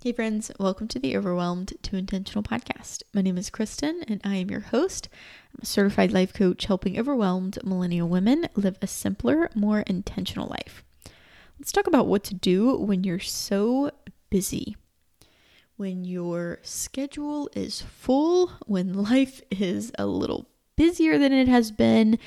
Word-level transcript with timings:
Hey, 0.00 0.12
friends, 0.12 0.52
welcome 0.60 0.86
to 0.88 1.00
the 1.00 1.16
Overwhelmed 1.16 1.72
to 1.82 1.96
Intentional 1.96 2.44
podcast. 2.44 3.02
My 3.12 3.20
name 3.20 3.36
is 3.36 3.50
Kristen, 3.50 4.04
and 4.06 4.20
I 4.22 4.36
am 4.36 4.48
your 4.48 4.60
host. 4.60 5.08
I'm 5.52 5.62
a 5.62 5.66
certified 5.66 6.12
life 6.12 6.32
coach 6.32 6.66
helping 6.66 6.96
overwhelmed 6.96 7.58
millennial 7.64 8.08
women 8.08 8.46
live 8.54 8.78
a 8.80 8.86
simpler, 8.86 9.50
more 9.56 9.80
intentional 9.80 10.46
life. 10.46 10.84
Let's 11.58 11.72
talk 11.72 11.88
about 11.88 12.06
what 12.06 12.22
to 12.24 12.34
do 12.36 12.76
when 12.76 13.02
you're 13.02 13.18
so 13.18 13.90
busy, 14.30 14.76
when 15.76 16.04
your 16.04 16.60
schedule 16.62 17.50
is 17.56 17.80
full, 17.82 18.52
when 18.66 18.92
life 18.92 19.42
is 19.50 19.90
a 19.98 20.06
little 20.06 20.48
busier 20.76 21.18
than 21.18 21.32
it 21.32 21.48
has 21.48 21.72
been. 21.72 22.20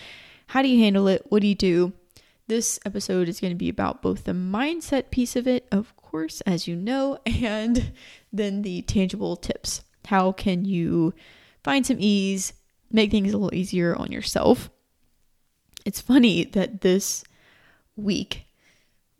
How 0.47 0.61
do 0.61 0.67
you 0.67 0.83
handle 0.83 1.07
it? 1.07 1.25
What 1.29 1.41
do 1.41 1.47
you 1.47 1.55
do? 1.55 1.93
This 2.47 2.81
episode 2.85 3.29
is 3.29 3.39
going 3.39 3.51
to 3.53 3.57
be 3.57 3.69
about 3.69 4.01
both 4.01 4.25
the 4.25 4.33
mindset 4.33 5.09
piece 5.09 5.37
of 5.37 5.47
it, 5.47 5.69
of 5.71 5.95
course, 6.11 6.41
as 6.41 6.67
you 6.67 6.75
know, 6.75 7.17
and 7.25 7.93
then 8.31 8.61
the 8.61 8.81
tangible 8.83 9.35
tips. 9.35 9.81
How 10.05 10.31
can 10.31 10.65
you 10.65 11.13
find 11.63 11.85
some 11.85 11.97
ease, 11.99 12.53
make 12.91 13.11
things 13.11 13.33
a 13.33 13.37
little 13.37 13.57
easier 13.57 13.95
on 13.95 14.11
yourself? 14.11 14.69
It's 15.85 16.01
funny 16.01 16.43
that 16.43 16.81
this 16.81 17.23
week, 17.95 18.45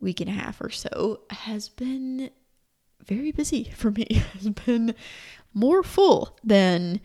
week 0.00 0.20
and 0.20 0.28
a 0.28 0.32
half 0.32 0.60
or 0.60 0.70
so, 0.70 1.20
has 1.30 1.68
been 1.68 2.30
very 3.04 3.32
busy 3.32 3.64
for 3.76 3.90
me. 3.90 4.06
has 4.34 4.50
been 4.50 4.94
more 5.54 5.82
full 5.82 6.38
than 6.44 7.00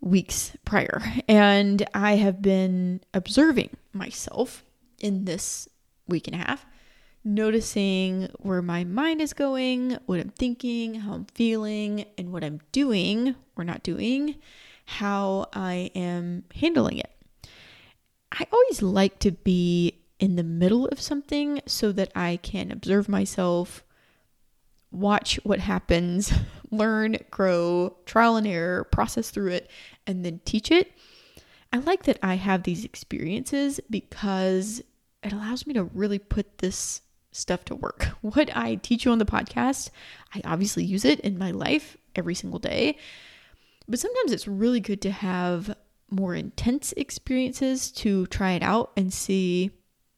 weeks 0.00 0.56
prior. 0.64 1.02
And 1.28 1.86
I 1.94 2.16
have 2.16 2.40
been 2.40 3.00
observing 3.12 3.76
myself 3.92 4.64
in 5.00 5.24
this 5.24 5.68
week 6.06 6.26
and 6.26 6.36
a 6.36 6.38
half, 6.38 6.64
noticing 7.34 8.28
where 8.38 8.62
my 8.62 8.84
mind 8.84 9.20
is 9.20 9.32
going, 9.32 9.98
what 10.06 10.18
I'm 10.18 10.30
thinking, 10.30 10.94
how 10.94 11.12
I'm 11.12 11.26
feeling, 11.26 12.06
and 12.16 12.32
what 12.32 12.42
I'm 12.42 12.60
doing 12.72 13.36
or 13.56 13.64
not 13.64 13.82
doing, 13.82 14.36
how 14.86 15.46
I 15.52 15.90
am 15.94 16.44
handling 16.54 16.98
it. 16.98 17.12
I 18.32 18.46
always 18.50 18.82
like 18.82 19.18
to 19.20 19.32
be 19.32 20.00
in 20.18 20.36
the 20.36 20.42
middle 20.42 20.86
of 20.86 21.00
something 21.00 21.60
so 21.66 21.92
that 21.92 22.10
I 22.16 22.38
can 22.42 22.72
observe 22.72 23.08
myself, 23.08 23.84
watch 24.90 25.38
what 25.44 25.60
happens, 25.60 26.32
learn, 26.70 27.18
grow, 27.30 27.96
trial 28.06 28.36
and 28.36 28.46
error, 28.46 28.84
process 28.84 29.30
through 29.30 29.52
it, 29.52 29.70
and 30.06 30.24
then 30.24 30.40
teach 30.44 30.70
it. 30.70 30.92
I 31.72 31.78
like 31.78 32.04
that 32.04 32.18
I 32.22 32.34
have 32.34 32.62
these 32.62 32.84
experiences 32.84 33.78
because 33.90 34.82
it 35.22 35.32
allows 35.32 35.66
me 35.66 35.74
to 35.74 35.84
really 35.84 36.18
put 36.18 36.58
this 36.58 37.02
stuff 37.32 37.64
to 37.66 37.74
work. 37.74 38.08
What 38.20 38.54
I 38.56 38.76
teach 38.76 39.04
you 39.04 39.12
on 39.12 39.18
the 39.18 39.24
podcast, 39.24 39.90
I 40.34 40.40
obviously 40.44 40.84
use 40.84 41.04
it 41.04 41.20
in 41.20 41.38
my 41.38 41.50
life 41.50 41.96
every 42.14 42.34
single 42.34 42.58
day. 42.58 42.98
But 43.88 43.98
sometimes 43.98 44.32
it's 44.32 44.48
really 44.48 44.80
good 44.80 45.00
to 45.02 45.10
have 45.10 45.74
more 46.10 46.34
intense 46.34 46.92
experiences 46.96 47.90
to 47.92 48.26
try 48.26 48.52
it 48.52 48.62
out 48.62 48.92
and 48.96 49.12
see. 49.12 49.70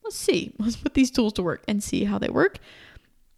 Let's 0.03 0.17
see, 0.17 0.55
let's 0.59 0.77
put 0.77 0.95
these 0.95 1.11
tools 1.11 1.35
to 1.35 1.43
work 1.43 1.63
and 1.69 1.83
see 1.83 2.05
how 2.05 2.19
they 2.19 2.31
work. 2.31 2.59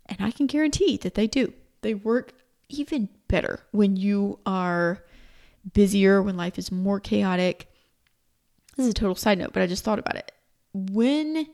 And 0.07 0.19
I 0.21 0.31
can 0.31 0.47
guarantee 0.47 0.97
that 0.99 1.15
they 1.15 1.27
do. 1.27 1.53
They 1.83 1.95
work 1.95 2.33
even 2.69 3.09
better 3.29 3.61
when 3.73 3.97
you 3.97 4.39
are 4.47 5.05
busier, 5.73 6.23
when 6.23 6.37
life 6.37 6.59
is 6.59 6.73
more 6.73 7.01
chaotic. 7.01 7.69
This 8.77 8.87
is 8.87 8.91
a 8.91 8.95
total 8.95 9.15
side 9.15 9.39
note, 9.39 9.53
but 9.53 9.63
I 9.63 9.67
just 9.67 9.85
thought 9.85 9.99
about 9.99 10.17
it. 10.17 10.33
When 10.73 11.47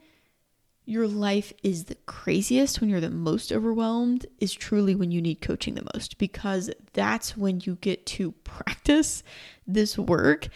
your 0.88 1.06
life 1.06 1.52
is 1.62 1.84
the 1.84 1.96
craziest, 2.06 2.80
when 2.80 2.88
you're 2.88 2.98
the 2.98 3.10
most 3.10 3.52
overwhelmed, 3.52 4.24
is 4.38 4.54
truly 4.54 4.94
when 4.94 5.10
you 5.10 5.20
need 5.20 5.42
coaching 5.42 5.74
the 5.74 5.86
most 5.94 6.16
because 6.16 6.70
that's 6.94 7.36
when 7.36 7.60
you 7.62 7.76
get 7.82 8.06
to 8.06 8.32
practice 8.32 9.22
this 9.66 9.98
work 9.98 10.48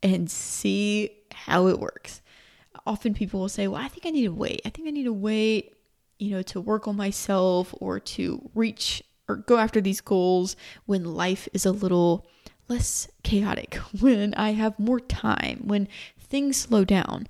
and 0.00 0.30
see 0.30 1.10
how 1.32 1.66
it 1.66 1.80
works. 1.80 2.22
Often 2.86 3.14
people 3.14 3.40
will 3.40 3.48
say, 3.48 3.66
Well, 3.66 3.82
I 3.82 3.88
think 3.88 4.06
I 4.06 4.10
need 4.10 4.26
to 4.26 4.32
wait. 4.32 4.62
I 4.64 4.70
think 4.70 4.86
I 4.86 4.92
need 4.92 5.04
to 5.04 5.12
wait, 5.12 5.74
you 6.20 6.30
know, 6.30 6.42
to 6.42 6.60
work 6.60 6.86
on 6.86 6.94
myself 6.94 7.74
or 7.80 7.98
to 7.98 8.48
reach 8.54 9.02
or 9.28 9.36
go 9.36 9.58
after 9.58 9.80
these 9.80 10.00
goals 10.00 10.54
when 10.86 11.04
life 11.04 11.48
is 11.52 11.66
a 11.66 11.72
little 11.72 12.28
less 12.68 13.08
chaotic, 13.24 13.74
when 14.00 14.34
I 14.34 14.52
have 14.52 14.78
more 14.78 15.00
time, 15.00 15.62
when 15.64 15.88
things 16.16 16.56
slow 16.58 16.84
down. 16.84 17.26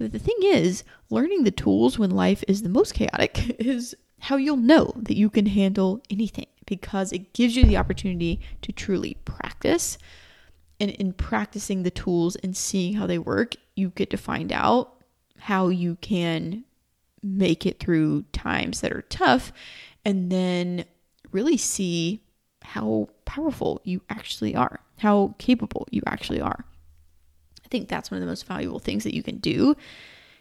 But 0.00 0.12
the 0.12 0.18
thing 0.18 0.38
is, 0.42 0.82
learning 1.10 1.44
the 1.44 1.50
tools 1.50 1.98
when 1.98 2.10
life 2.10 2.42
is 2.48 2.62
the 2.62 2.70
most 2.70 2.94
chaotic 2.94 3.56
is 3.60 3.94
how 4.18 4.36
you'll 4.36 4.56
know 4.56 4.94
that 4.96 5.16
you 5.16 5.28
can 5.28 5.44
handle 5.44 6.00
anything 6.08 6.46
because 6.64 7.12
it 7.12 7.34
gives 7.34 7.54
you 7.54 7.66
the 7.66 7.76
opportunity 7.76 8.40
to 8.62 8.72
truly 8.72 9.18
practice. 9.26 9.98
And 10.80 10.90
in 10.92 11.12
practicing 11.12 11.82
the 11.82 11.90
tools 11.90 12.36
and 12.36 12.56
seeing 12.56 12.94
how 12.94 13.06
they 13.06 13.18
work, 13.18 13.56
you 13.76 13.90
get 13.90 14.08
to 14.10 14.16
find 14.16 14.50
out 14.52 14.94
how 15.38 15.68
you 15.68 15.96
can 15.96 16.64
make 17.22 17.66
it 17.66 17.78
through 17.78 18.22
times 18.32 18.80
that 18.80 18.92
are 18.92 19.02
tough 19.02 19.52
and 20.02 20.32
then 20.32 20.86
really 21.30 21.58
see 21.58 22.22
how 22.62 23.10
powerful 23.26 23.82
you 23.84 24.00
actually 24.08 24.56
are, 24.56 24.80
how 24.96 25.34
capable 25.38 25.86
you 25.90 26.02
actually 26.06 26.40
are 26.40 26.64
think 27.70 27.88
that's 27.88 28.10
one 28.10 28.18
of 28.18 28.22
the 28.22 28.30
most 28.30 28.46
valuable 28.46 28.78
things 28.78 29.04
that 29.04 29.14
you 29.14 29.22
can 29.22 29.38
do 29.38 29.76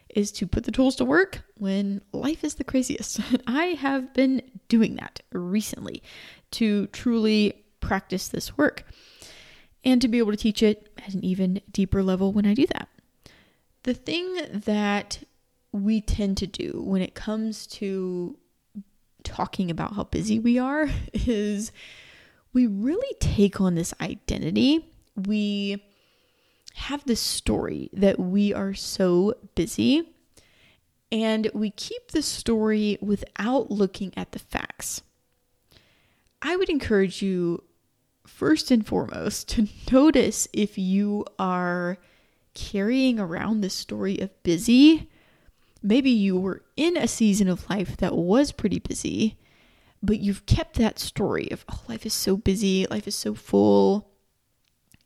is 0.09 0.31
to 0.31 0.47
put 0.47 0.63
the 0.63 0.71
tools 0.71 0.95
to 0.95 1.05
work 1.05 1.41
when 1.55 2.01
life 2.11 2.43
is 2.43 2.55
the 2.55 2.63
craziest. 2.63 3.19
I 3.47 3.65
have 3.65 4.13
been 4.13 4.41
doing 4.67 4.95
that 4.95 5.21
recently 5.31 6.01
to 6.51 6.87
truly 6.87 7.63
practice 7.79 8.27
this 8.27 8.57
work 8.57 8.85
and 9.83 10.01
to 10.01 10.07
be 10.07 10.17
able 10.17 10.31
to 10.31 10.37
teach 10.37 10.63
it 10.63 10.91
at 10.97 11.13
an 11.13 11.23
even 11.23 11.61
deeper 11.71 12.03
level 12.03 12.33
when 12.33 12.45
I 12.45 12.53
do 12.53 12.65
that. 12.67 12.89
The 13.83 13.93
thing 13.93 14.35
that 14.51 15.23
we 15.71 16.01
tend 16.01 16.37
to 16.37 16.47
do 16.47 16.81
when 16.83 17.01
it 17.01 17.13
comes 17.13 17.67
to 17.67 18.37
talking 19.23 19.69
about 19.69 19.95
how 19.95 20.03
busy 20.03 20.39
we 20.39 20.57
are 20.57 20.89
is 21.13 21.71
we 22.51 22.65
really 22.65 23.15
take 23.19 23.61
on 23.61 23.75
this 23.75 23.93
identity. 24.01 24.85
We 25.15 25.83
have 26.79 27.03
this 27.05 27.19
story 27.19 27.89
that 27.93 28.19
we 28.19 28.53
are 28.53 28.73
so 28.73 29.33
busy 29.53 30.13
and 31.11 31.49
we 31.53 31.71
keep 31.71 32.11
the 32.11 32.21
story 32.21 32.97
without 33.01 33.69
looking 33.69 34.13
at 34.15 34.31
the 34.31 34.39
facts. 34.39 35.01
I 36.41 36.55
would 36.55 36.69
encourage 36.69 37.21
you, 37.21 37.63
first 38.25 38.71
and 38.71 38.85
foremost, 38.85 39.49
to 39.49 39.67
notice 39.91 40.47
if 40.53 40.77
you 40.77 41.25
are 41.37 41.97
carrying 42.53 43.19
around 43.19 43.61
this 43.61 43.73
story 43.73 44.17
of 44.19 44.43
busy. 44.43 45.09
Maybe 45.83 46.09
you 46.09 46.39
were 46.39 46.63
in 46.77 46.95
a 46.95 47.07
season 47.07 47.49
of 47.49 47.69
life 47.69 47.97
that 47.97 48.15
was 48.15 48.51
pretty 48.51 48.79
busy, 48.79 49.37
but 50.01 50.19
you've 50.19 50.45
kept 50.45 50.77
that 50.77 50.97
story 50.97 51.49
of, 51.51 51.65
oh, 51.71 51.81
life 51.89 52.05
is 52.05 52.13
so 52.13 52.37
busy, 52.37 52.87
life 52.87 53.07
is 53.07 53.15
so 53.15 53.33
full 53.33 54.09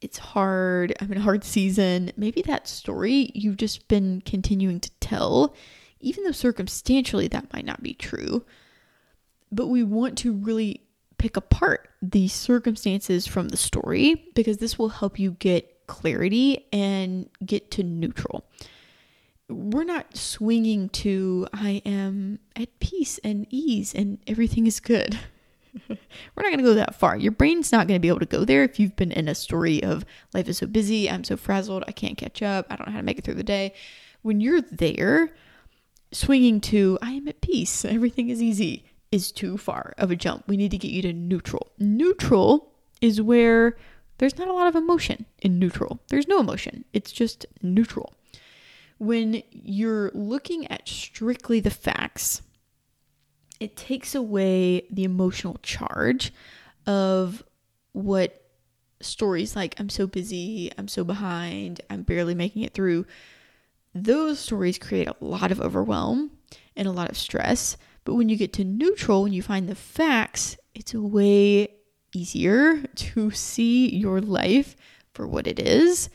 it's 0.04 0.18
hard, 0.18 0.94
I'm 1.00 1.12
in 1.12 1.18
a 1.18 1.22
hard 1.22 1.44
season. 1.44 2.12
Maybe 2.18 2.42
that 2.44 2.68
story 2.68 3.32
you've 3.34 3.58
just 3.58 3.88
been 3.88 4.22
continuing 4.26 4.80
to 4.82 4.92
tell, 5.00 5.56
even 6.02 6.24
though 6.24 6.32
circumstantially 6.32 7.30
that 7.30 7.54
might 7.54 7.66
not 7.66 7.82
be 7.82 7.94
true. 7.94 8.46
But 9.52 9.68
we 9.68 9.84
want 9.84 10.18
to 10.20 10.34
really 10.34 10.82
pick 11.18 11.38
apart 11.38 11.88
the 12.02 12.28
circumstances 12.28 13.26
from 13.26 13.48
the 13.48 13.58
story 13.58 14.30
because 14.36 14.58
this 14.58 14.78
will 14.78 14.90
help 14.90 15.18
you 15.18 15.32
get 15.40 15.88
clarity 15.88 16.66
and 16.74 17.30
get 17.46 17.72
to 17.72 17.84
neutral. 17.84 18.44
We're 19.48 19.86
not 19.86 20.18
swinging 20.18 20.90
to, 20.90 21.48
I 21.54 21.82
am 21.86 22.40
at 22.56 22.80
peace 22.80 23.20
and 23.24 23.48
ease 23.50 23.94
and 23.94 24.18
everything 24.28 24.68
is 24.68 24.80
good. 24.80 25.18
We're 25.90 26.44
not 26.44 26.52
going 26.52 26.58
to 26.58 26.64
go 26.64 26.74
that 26.76 26.96
far. 26.96 27.18
Your 27.18 27.32
brain's 27.32 27.72
not 27.72 27.88
going 27.88 27.98
to 27.98 28.02
be 28.02 28.08
able 28.08 28.20
to 28.20 28.26
go 28.26 28.46
there 28.46 28.64
if 28.64 28.80
you've 28.80 28.96
been 28.96 29.12
in 29.12 29.28
a 29.28 29.36
story 29.36 29.84
of 29.84 30.06
life 30.34 30.48
is 30.48 30.58
so 30.60 30.68
busy, 30.68 31.10
I'm 31.10 31.24
so 31.24 31.38
frazzled, 31.38 31.84
I 31.88 31.92
can't 31.92 32.18
catch 32.18 32.42
up, 32.42 32.68
I 32.70 32.76
don't 32.76 32.88
know 32.88 32.94
how 32.94 33.00
to 33.00 33.06
make 33.06 33.18
it 33.18 33.26
through 33.26 33.36
the 33.36 33.44
day. 33.44 33.74
When 34.22 34.40
you're 34.40 34.62
there, 34.62 35.34
swinging 36.12 36.62
to 36.62 36.98
I 37.02 37.12
am 37.12 37.28
at 37.28 37.42
peace, 37.42 37.86
everything 37.86 38.30
is 38.30 38.42
easy, 38.42 38.86
is 39.12 39.32
too 39.32 39.58
far 39.58 39.94
of 39.98 40.12
a 40.12 40.16
jump. 40.16 40.48
We 40.48 40.58
need 40.58 40.72
to 40.72 40.78
get 40.78 40.92
you 40.92 41.02
to 41.04 41.14
neutral. 41.14 41.72
Neutral 41.80 42.72
is 43.02 43.22
where 43.22 43.76
there's 44.20 44.38
not 44.38 44.48
a 44.48 44.54
lot 44.54 44.68
of 44.68 44.76
emotion 44.76 45.26
in 45.42 45.60
neutral. 45.60 46.00
There's 46.10 46.28
no 46.28 46.40
emotion, 46.40 46.86
it's 46.94 47.12
just 47.12 47.46
neutral. 47.62 48.14
When 49.00 49.44
you're 49.52 50.12
looking 50.14 50.68
at 50.68 50.88
strictly 50.88 51.60
the 51.60 51.70
facts, 51.70 52.42
it 53.64 53.78
takes 53.78 54.14
away 54.14 54.86
the 54.92 55.04
emotional 55.04 55.58
charge 55.64 56.34
of 56.86 57.44
what 57.94 58.42
stories 59.02 59.56
like 59.56 59.80
I'm 59.80 59.90
so 59.90 60.08
busy, 60.08 60.72
I'm 60.78 60.88
so 60.88 61.04
behind, 61.04 61.82
I'm 61.90 62.04
barely 62.04 62.36
making 62.36 62.64
it 62.64 62.74
through. 62.74 63.06
Those 63.96 64.40
stories 64.40 64.78
create 64.78 65.08
a 65.08 65.16
lot 65.20 65.52
of 65.52 65.62
overwhelm 65.62 66.32
and 66.76 66.88
a 66.88 66.92
lot 66.92 67.10
of 67.10 67.18
stress. 67.18 67.78
But 68.06 68.16
when 68.16 68.28
you 68.28 68.36
get 68.36 68.54
to 68.54 68.64
neutral, 68.64 69.24
when 69.24 69.34
you 69.34 69.42
find 69.42 69.70
the 69.70 69.76
facts, 69.76 70.58
it's 70.74 70.94
way 70.94 71.70
easier 72.14 72.82
to 72.82 73.32
see 73.32 73.96
your 73.96 74.20
life 74.20 74.76
for 75.14 75.28
what 75.28 75.48
it 75.48 75.60
is 75.60 76.10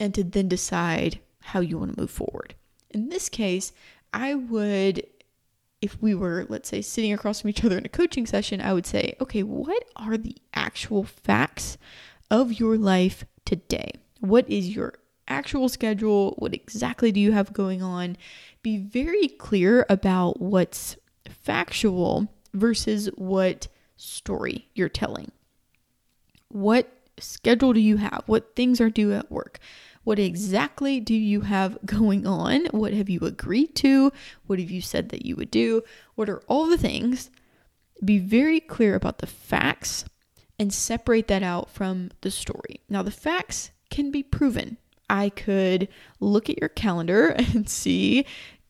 and 0.00 0.14
to 0.14 0.24
then 0.24 0.48
decide 0.48 1.20
how 1.40 1.60
you 1.60 1.78
want 1.78 1.94
to 1.94 2.00
move 2.00 2.10
forward. 2.10 2.54
In 2.90 3.08
this 3.08 3.28
case, 3.28 3.72
I 4.12 4.34
would, 4.34 5.06
if 5.84 6.00
we 6.00 6.14
were, 6.14 6.46
let's 6.48 6.70
say, 6.70 6.80
sitting 6.80 7.12
across 7.12 7.42
from 7.42 7.50
each 7.50 7.62
other 7.62 7.76
in 7.76 7.84
a 7.84 7.90
coaching 7.90 8.24
session, 8.24 8.58
I 8.58 8.72
would 8.72 8.86
say, 8.86 9.16
okay, 9.20 9.42
what 9.42 9.84
are 9.96 10.16
the 10.16 10.34
actual 10.54 11.04
facts 11.04 11.76
of 12.30 12.54
your 12.54 12.78
life 12.78 13.26
today? 13.44 13.90
What 14.20 14.48
is 14.48 14.74
your 14.74 14.94
actual 15.28 15.68
schedule? 15.68 16.36
What 16.38 16.54
exactly 16.54 17.12
do 17.12 17.20
you 17.20 17.32
have 17.32 17.52
going 17.52 17.82
on? 17.82 18.16
Be 18.62 18.78
very 18.78 19.28
clear 19.28 19.84
about 19.90 20.40
what's 20.40 20.96
factual 21.28 22.32
versus 22.54 23.10
what 23.16 23.68
story 23.98 24.70
you're 24.74 24.88
telling. 24.88 25.32
What 26.48 26.90
schedule 27.18 27.74
do 27.74 27.80
you 27.80 27.98
have? 27.98 28.22
What 28.24 28.56
things 28.56 28.80
are 28.80 28.88
due 28.88 29.12
at 29.12 29.30
work? 29.30 29.58
What 30.04 30.18
exactly 30.18 31.00
do 31.00 31.14
you 31.14 31.42
have 31.42 31.78
going 31.86 32.26
on? 32.26 32.66
What 32.66 32.92
have 32.92 33.10
you 33.10 33.20
agreed 33.20 33.74
to? 33.76 34.12
What 34.46 34.58
have 34.58 34.70
you 34.70 34.80
said 34.80 35.08
that 35.08 35.26
you 35.26 35.36
would 35.36 35.50
do? 35.50 35.82
What 36.14 36.28
are 36.28 36.42
all 36.46 36.66
the 36.66 36.78
things? 36.78 37.30
Be 38.04 38.18
very 38.18 38.60
clear 38.60 38.94
about 38.94 39.18
the 39.18 39.26
facts 39.26 40.04
and 40.58 40.72
separate 40.72 41.28
that 41.28 41.42
out 41.42 41.70
from 41.70 42.10
the 42.20 42.30
story. 42.30 42.80
Now, 42.88 43.02
the 43.02 43.10
facts 43.10 43.70
can 43.90 44.10
be 44.10 44.22
proven. 44.22 44.76
I 45.10 45.28
could 45.28 45.88
look 46.20 46.48
at 46.48 46.58
your 46.58 46.68
calendar 46.68 47.28
and 47.36 47.68
see 47.68 48.26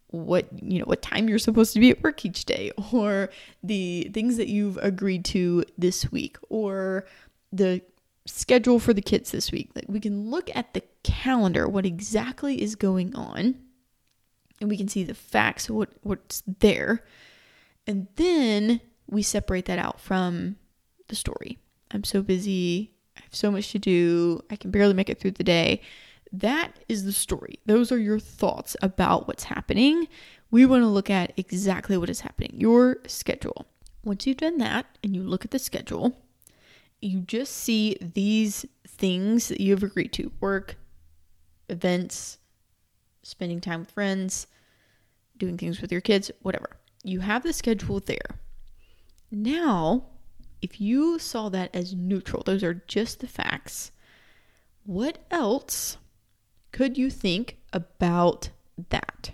what 0.09 0.47
you 0.63 0.79
know 0.79 0.85
what 0.85 1.03
time 1.03 1.29
you're 1.29 1.41
supposed 1.41 1.73
to 1.75 1.81
be 1.81 1.91
at 1.91 2.01
work 2.05 2.25
each 2.25 2.45
day 2.45 2.71
or 2.93 3.31
the 3.65 4.09
things 4.15 4.37
that 4.37 4.47
you've 4.47 4.77
agreed 4.77 5.25
to 5.25 5.65
this 5.77 6.13
week 6.13 6.37
or 6.49 7.05
the 7.53 7.83
schedule 8.27 8.79
for 8.79 8.95
the 8.95 9.03
kids 9.03 9.31
this 9.31 9.53
week. 9.53 9.71
Like 9.75 9.87
we 9.89 10.01
can 10.01 10.31
look 10.31 10.51
at 10.55 10.75
the 10.75 10.83
calendar 11.03 11.69
what 11.69 11.87
exactly 11.87 12.63
is 12.63 12.75
going 12.75 13.15
on 13.15 13.57
and 14.61 14.71
we 14.71 14.77
can 14.77 14.89
see 14.89 15.05
the 15.05 15.15
facts 15.15 15.69
what 15.69 15.91
what's 16.03 16.43
there. 16.47 17.05
And 17.87 18.09
then 18.17 18.81
we 19.09 19.23
separate 19.23 19.67
that 19.67 19.79
out 19.79 20.01
from 20.01 20.57
the 21.09 21.17
story. 21.17 21.59
I'm 21.91 22.05
so 22.05 22.23
busy. 22.23 22.93
I 23.17 23.21
have 23.23 23.35
so 23.35 23.51
much 23.51 23.71
to 23.73 23.79
do. 23.79 24.41
I 24.51 24.57
can 24.57 24.71
barely 24.71 24.95
make 24.95 25.11
it 25.11 25.21
through 25.21 25.33
the 25.33 25.45
day. 25.45 25.83
That 26.33 26.73
is 26.89 27.05
the 27.05 27.13
story. 27.13 27.61
Those 27.67 27.93
are 27.93 27.99
your 27.99 28.19
thoughts 28.19 28.77
about 28.83 29.29
what's 29.29 29.45
happening. 29.45 30.09
We 30.51 30.67
want 30.67 30.83
to 30.83 30.89
look 30.89 31.11
at 31.11 31.33
exactly 31.37 31.97
what 31.97 32.11
is 32.11 32.21
happening, 32.21 32.55
your 32.55 32.99
schedule. 33.07 33.67
Once 34.03 34.27
you've 34.27 34.39
done 34.39 34.59
that 34.59 34.87
and 35.03 35.15
you 35.15 35.23
look 35.23 35.45
at 35.45 35.51
the 35.51 35.59
schedule, 35.59 36.17
you 37.05 37.21
just 37.21 37.53
see 37.53 37.97
these 38.01 38.65
things 38.87 39.49
that 39.49 39.61
you've 39.61 39.83
agreed 39.83 40.13
to 40.15 40.33
work, 40.41 40.77
events, 41.69 42.39
spending 43.23 43.61
time 43.61 43.81
with 43.81 43.91
friends, 43.91 44.47
doing 45.37 45.59
things 45.59 45.81
with 45.81 45.93
your 45.93 46.01
kids, 46.01 46.31
whatever. 46.43 46.77
You 47.03 47.21
have 47.21 47.43
the 47.43 47.53
schedule 47.53 48.01
there. 48.01 48.39
Now, 49.31 50.07
if 50.63 50.81
you 50.81 51.19
saw 51.19 51.49
that 51.51 51.75
as 51.75 51.95
neutral, 51.95 52.43
those 52.43 52.63
are 52.63 52.83
just 52.87 53.21
the 53.21 53.27
facts, 53.27 53.91
what 54.85 55.19
else 55.31 55.99
could 56.73 56.97
you 56.97 57.11
think 57.11 57.59
about 57.73 58.51
that? 58.91 59.33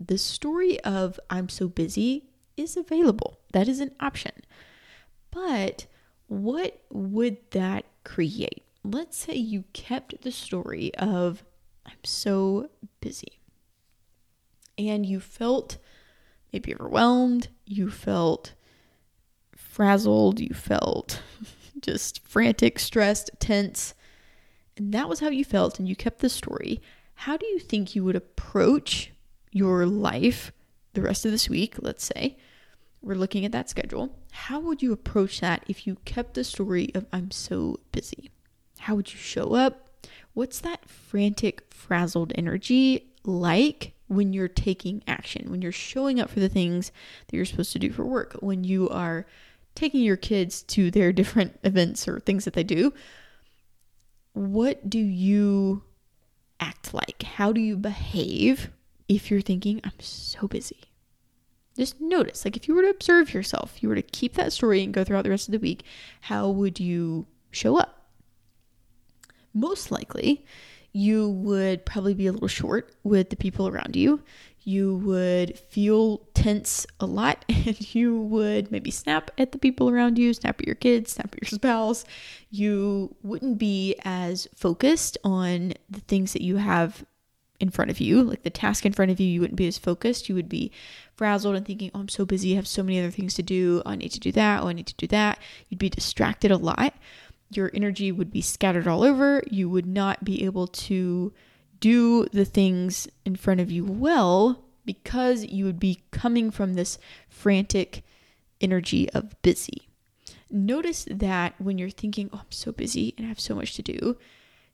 The 0.00 0.18
story 0.18 0.80
of 0.80 1.18
I'm 1.28 1.48
so 1.48 1.68
busy 1.68 2.24
is 2.56 2.76
available. 2.76 3.38
That 3.52 3.68
is 3.68 3.80
an 3.80 3.94
option. 4.00 4.32
But 5.30 5.86
what 6.28 6.80
would 6.90 7.38
that 7.50 7.84
create? 8.04 8.62
Let's 8.84 9.18
say 9.18 9.34
you 9.34 9.64
kept 9.72 10.22
the 10.22 10.30
story 10.30 10.94
of 10.94 11.44
I'm 11.84 12.04
so 12.04 12.70
busy 13.00 13.40
and 14.78 15.04
you 15.04 15.20
felt 15.20 15.78
maybe 16.52 16.74
overwhelmed, 16.74 17.48
you 17.66 17.90
felt 17.90 18.54
frazzled, 19.56 20.40
you 20.40 20.54
felt 20.54 21.22
just 21.80 22.26
frantic, 22.26 22.78
stressed, 22.78 23.30
tense 23.40 23.94
and 24.78 24.94
that 24.94 25.08
was 25.08 25.20
how 25.20 25.28
you 25.28 25.44
felt 25.44 25.78
and 25.78 25.88
you 25.88 25.96
kept 25.96 26.20
the 26.20 26.28
story, 26.28 26.80
how 27.14 27.36
do 27.36 27.44
you 27.46 27.58
think 27.58 27.94
you 27.94 28.04
would 28.04 28.16
approach 28.16 29.12
your 29.50 29.84
life 29.84 30.52
the 30.94 31.02
rest 31.02 31.26
of 31.26 31.32
this 31.32 31.48
week, 31.50 31.74
let's 31.80 32.04
say? 32.04 32.38
We're 33.02 33.16
looking 33.16 33.44
at 33.44 33.52
that 33.52 33.68
schedule. 33.68 34.16
How 34.30 34.60
would 34.60 34.82
you 34.82 34.92
approach 34.92 35.40
that 35.40 35.64
if 35.68 35.86
you 35.86 35.96
kept 36.04 36.34
the 36.34 36.44
story 36.44 36.90
of 36.94 37.06
I'm 37.12 37.30
so 37.30 37.80
busy? 37.92 38.30
How 38.78 38.94
would 38.94 39.12
you 39.12 39.18
show 39.18 39.54
up? 39.54 40.06
What's 40.34 40.60
that 40.60 40.88
frantic, 40.88 41.72
frazzled 41.72 42.32
energy 42.34 43.12
like 43.24 43.92
when 44.06 44.32
you're 44.32 44.48
taking 44.48 45.02
action, 45.06 45.50
when 45.50 45.62
you're 45.62 45.72
showing 45.72 46.18
up 46.20 46.30
for 46.30 46.40
the 46.40 46.48
things 46.48 46.92
that 47.26 47.36
you're 47.36 47.44
supposed 47.44 47.72
to 47.72 47.78
do 47.78 47.90
for 47.90 48.04
work, 48.04 48.36
when 48.40 48.64
you 48.64 48.88
are 48.88 49.26
taking 49.74 50.02
your 50.02 50.16
kids 50.16 50.62
to 50.62 50.90
their 50.90 51.12
different 51.12 51.58
events 51.64 52.08
or 52.08 52.20
things 52.20 52.44
that 52.44 52.54
they 52.54 52.64
do, 52.64 52.92
what 54.32 54.88
do 54.88 54.98
you 54.98 55.82
act 56.60 56.94
like? 56.94 57.22
How 57.22 57.52
do 57.52 57.60
you 57.60 57.76
behave 57.76 58.70
if 59.08 59.30
you're 59.30 59.40
thinking, 59.40 59.80
I'm 59.84 60.00
so 60.00 60.46
busy? 60.48 60.87
Just 61.78 62.00
notice, 62.00 62.44
like 62.44 62.56
if 62.56 62.68
you 62.68 62.74
were 62.74 62.82
to 62.82 62.90
observe 62.90 63.32
yourself, 63.32 63.82
you 63.82 63.88
were 63.88 63.94
to 63.94 64.02
keep 64.02 64.34
that 64.34 64.52
story 64.52 64.82
and 64.82 64.92
go 64.92 65.04
throughout 65.04 65.24
the 65.24 65.30
rest 65.30 65.48
of 65.48 65.52
the 65.52 65.58
week, 65.58 65.84
how 66.22 66.50
would 66.50 66.80
you 66.80 67.26
show 67.50 67.78
up? 67.78 68.10
Most 69.54 69.90
likely, 69.90 70.44
you 70.92 71.28
would 71.28 71.86
probably 71.86 72.14
be 72.14 72.26
a 72.26 72.32
little 72.32 72.48
short 72.48 72.94
with 73.02 73.30
the 73.30 73.36
people 73.36 73.68
around 73.68 73.96
you 73.96 74.22
you 74.68 74.96
would 74.96 75.58
feel 75.58 76.18
tense 76.34 76.86
a 77.00 77.06
lot 77.06 77.42
and 77.48 77.94
you 77.94 78.20
would 78.20 78.70
maybe 78.70 78.90
snap 78.90 79.30
at 79.38 79.52
the 79.52 79.58
people 79.58 79.88
around 79.88 80.18
you, 80.18 80.34
snap 80.34 80.60
at 80.60 80.66
your 80.66 80.74
kids, 80.74 81.12
snap 81.12 81.34
at 81.34 81.40
your 81.40 81.48
spouse. 81.48 82.04
You 82.50 83.16
wouldn't 83.22 83.56
be 83.56 83.96
as 84.04 84.46
focused 84.54 85.16
on 85.24 85.72
the 85.88 86.00
things 86.00 86.34
that 86.34 86.42
you 86.42 86.56
have 86.56 87.02
in 87.58 87.70
front 87.70 87.90
of 87.90 87.98
you, 87.98 88.22
like 88.22 88.42
the 88.42 88.50
task 88.50 88.84
in 88.84 88.92
front 88.92 89.10
of 89.10 89.18
you, 89.18 89.26
you 89.26 89.40
wouldn't 89.40 89.56
be 89.56 89.66
as 89.66 89.78
focused. 89.78 90.28
You 90.28 90.34
would 90.34 90.50
be 90.50 90.70
frazzled 91.18 91.56
and 91.56 91.66
thinking, 91.66 91.90
oh, 91.94 92.00
I'm 92.00 92.08
so 92.08 92.24
busy. 92.24 92.52
I 92.52 92.56
have 92.56 92.68
so 92.68 92.82
many 92.82 92.98
other 92.98 93.10
things 93.10 93.34
to 93.34 93.42
do. 93.42 93.82
Oh, 93.84 93.90
I 93.90 93.96
need 93.96 94.12
to 94.12 94.20
do 94.20 94.32
that. 94.32 94.62
Oh, 94.62 94.68
I 94.68 94.72
need 94.72 94.86
to 94.86 94.94
do 94.94 95.08
that. 95.08 95.38
You'd 95.68 95.80
be 95.80 95.90
distracted 95.90 96.50
a 96.50 96.56
lot. 96.56 96.94
Your 97.50 97.70
energy 97.74 98.12
would 98.12 98.30
be 98.30 98.40
scattered 98.40 98.86
all 98.86 99.02
over. 99.02 99.42
You 99.50 99.68
would 99.68 99.86
not 99.86 100.24
be 100.24 100.44
able 100.44 100.68
to 100.68 101.32
do 101.80 102.26
the 102.26 102.44
things 102.44 103.08
in 103.24 103.36
front 103.36 103.60
of 103.60 103.70
you 103.70 103.84
well 103.84 104.64
because 104.84 105.44
you 105.44 105.64
would 105.64 105.80
be 105.80 106.02
coming 106.12 106.50
from 106.50 106.74
this 106.74 106.98
frantic 107.28 108.02
energy 108.60 109.10
of 109.10 109.40
busy. 109.42 109.88
Notice 110.50 111.06
that 111.10 111.54
when 111.58 111.78
you're 111.78 111.90
thinking, 111.90 112.30
oh, 112.32 112.38
I'm 112.38 112.52
so 112.52 112.72
busy 112.72 113.14
and 113.18 113.26
I 113.26 113.28
have 113.28 113.40
so 113.40 113.54
much 113.54 113.74
to 113.74 113.82
do, 113.82 114.16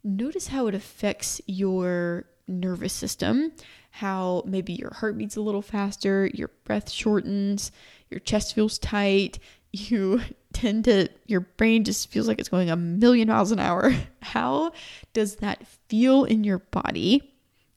notice 0.05 0.49
how 0.49 0.67
it 0.67 0.75
affects 0.75 1.41
your 1.47 2.27
nervous 2.47 2.93
system, 2.93 3.53
how 3.91 4.43
maybe 4.47 4.73
your 4.73 4.93
heart 4.93 5.17
beats 5.17 5.37
a 5.37 5.41
little 5.41 5.63
faster, 5.63 6.31
your 6.35 6.51
breath 6.65 6.91
shortens, 6.91 7.73
your 8.11 8.21
chest 8.21 8.55
feels 8.55 8.79
tight, 8.79 9.39
you 9.73 10.21
tend 10.53 10.85
to, 10.85 11.09
your 11.27 11.41
brain 11.41 11.85
just 11.85 12.11
feels 12.11 12.29
like 12.29 12.39
it's 12.39 12.49
going 12.49 12.71
a 12.71 12.77
million 12.77 13.29
miles 13.29 13.51
an 13.51 13.59
hour. 13.59 13.93
How 14.23 14.73
does 15.13 15.37
that 15.37 15.67
feel 15.89 16.25
in 16.25 16.45
your 16.45 16.59
body? 16.59 17.35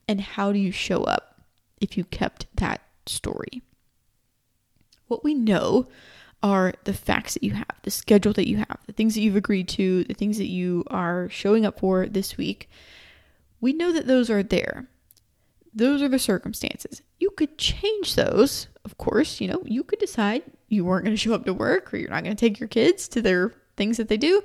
And 0.07 0.21
how 0.21 0.53
do 0.53 0.59
you 0.59 0.71
show 0.71 1.03
up 1.03 1.41
if 1.81 1.97
you 1.97 2.05
kept 2.05 2.47
that 2.55 2.81
story? 3.05 3.61
What 5.07 5.23
we 5.23 5.33
know 5.33 5.87
are 6.43 6.73
the 6.83 6.93
facts 6.93 7.33
that 7.33 7.43
you 7.43 7.51
have, 7.51 7.75
the 7.83 7.91
schedule 7.91 8.33
that 8.33 8.47
you 8.47 8.57
have, 8.57 8.77
the 8.85 8.93
things 8.93 9.15
that 9.15 9.21
you've 9.21 9.35
agreed 9.35 9.67
to, 9.69 10.03
the 10.05 10.13
things 10.13 10.37
that 10.37 10.47
you 10.47 10.83
are 10.87 11.27
showing 11.29 11.65
up 11.65 11.79
for 11.79 12.05
this 12.05 12.37
week. 12.37 12.69
We 13.59 13.73
know 13.73 13.91
that 13.91 14.07
those 14.07 14.29
are 14.29 14.43
there. 14.43 14.87
Those 15.73 16.01
are 16.01 16.07
the 16.07 16.19
circumstances. 16.19 17.01
You 17.19 17.29
could 17.31 17.57
change 17.57 18.15
those, 18.15 18.67
of 18.83 18.97
course. 18.97 19.39
You 19.39 19.47
know, 19.49 19.61
you 19.65 19.83
could 19.83 19.99
decide 19.99 20.43
you 20.69 20.85
weren't 20.85 21.05
going 21.05 21.15
to 21.15 21.21
show 21.21 21.33
up 21.33 21.45
to 21.45 21.53
work 21.53 21.93
or 21.93 21.97
you're 21.97 22.09
not 22.09 22.23
going 22.23 22.35
to 22.35 22.39
take 22.39 22.59
your 22.59 22.69
kids 22.69 23.07
to 23.09 23.21
their 23.21 23.53
things 23.75 23.97
that 23.97 24.09
they 24.09 24.17
do. 24.17 24.43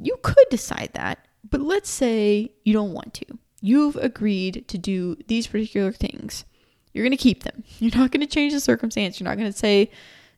You 0.00 0.16
could 0.22 0.46
decide 0.50 0.90
that, 0.94 1.26
but 1.48 1.60
let's 1.60 1.90
say 1.90 2.52
you 2.64 2.72
don't 2.72 2.92
want 2.92 3.14
to. 3.14 3.26
You've 3.60 3.96
agreed 3.96 4.68
to 4.68 4.78
do 4.78 5.16
these 5.26 5.46
particular 5.46 5.90
things. 5.90 6.44
You're 6.92 7.04
going 7.04 7.16
to 7.16 7.22
keep 7.22 7.42
them. 7.42 7.64
You're 7.78 7.96
not 7.96 8.12
going 8.12 8.20
to 8.20 8.26
change 8.26 8.52
the 8.52 8.60
circumstance. 8.60 9.18
You're 9.18 9.28
not 9.28 9.38
going 9.38 9.50
to 9.50 9.58
say, 9.58 9.90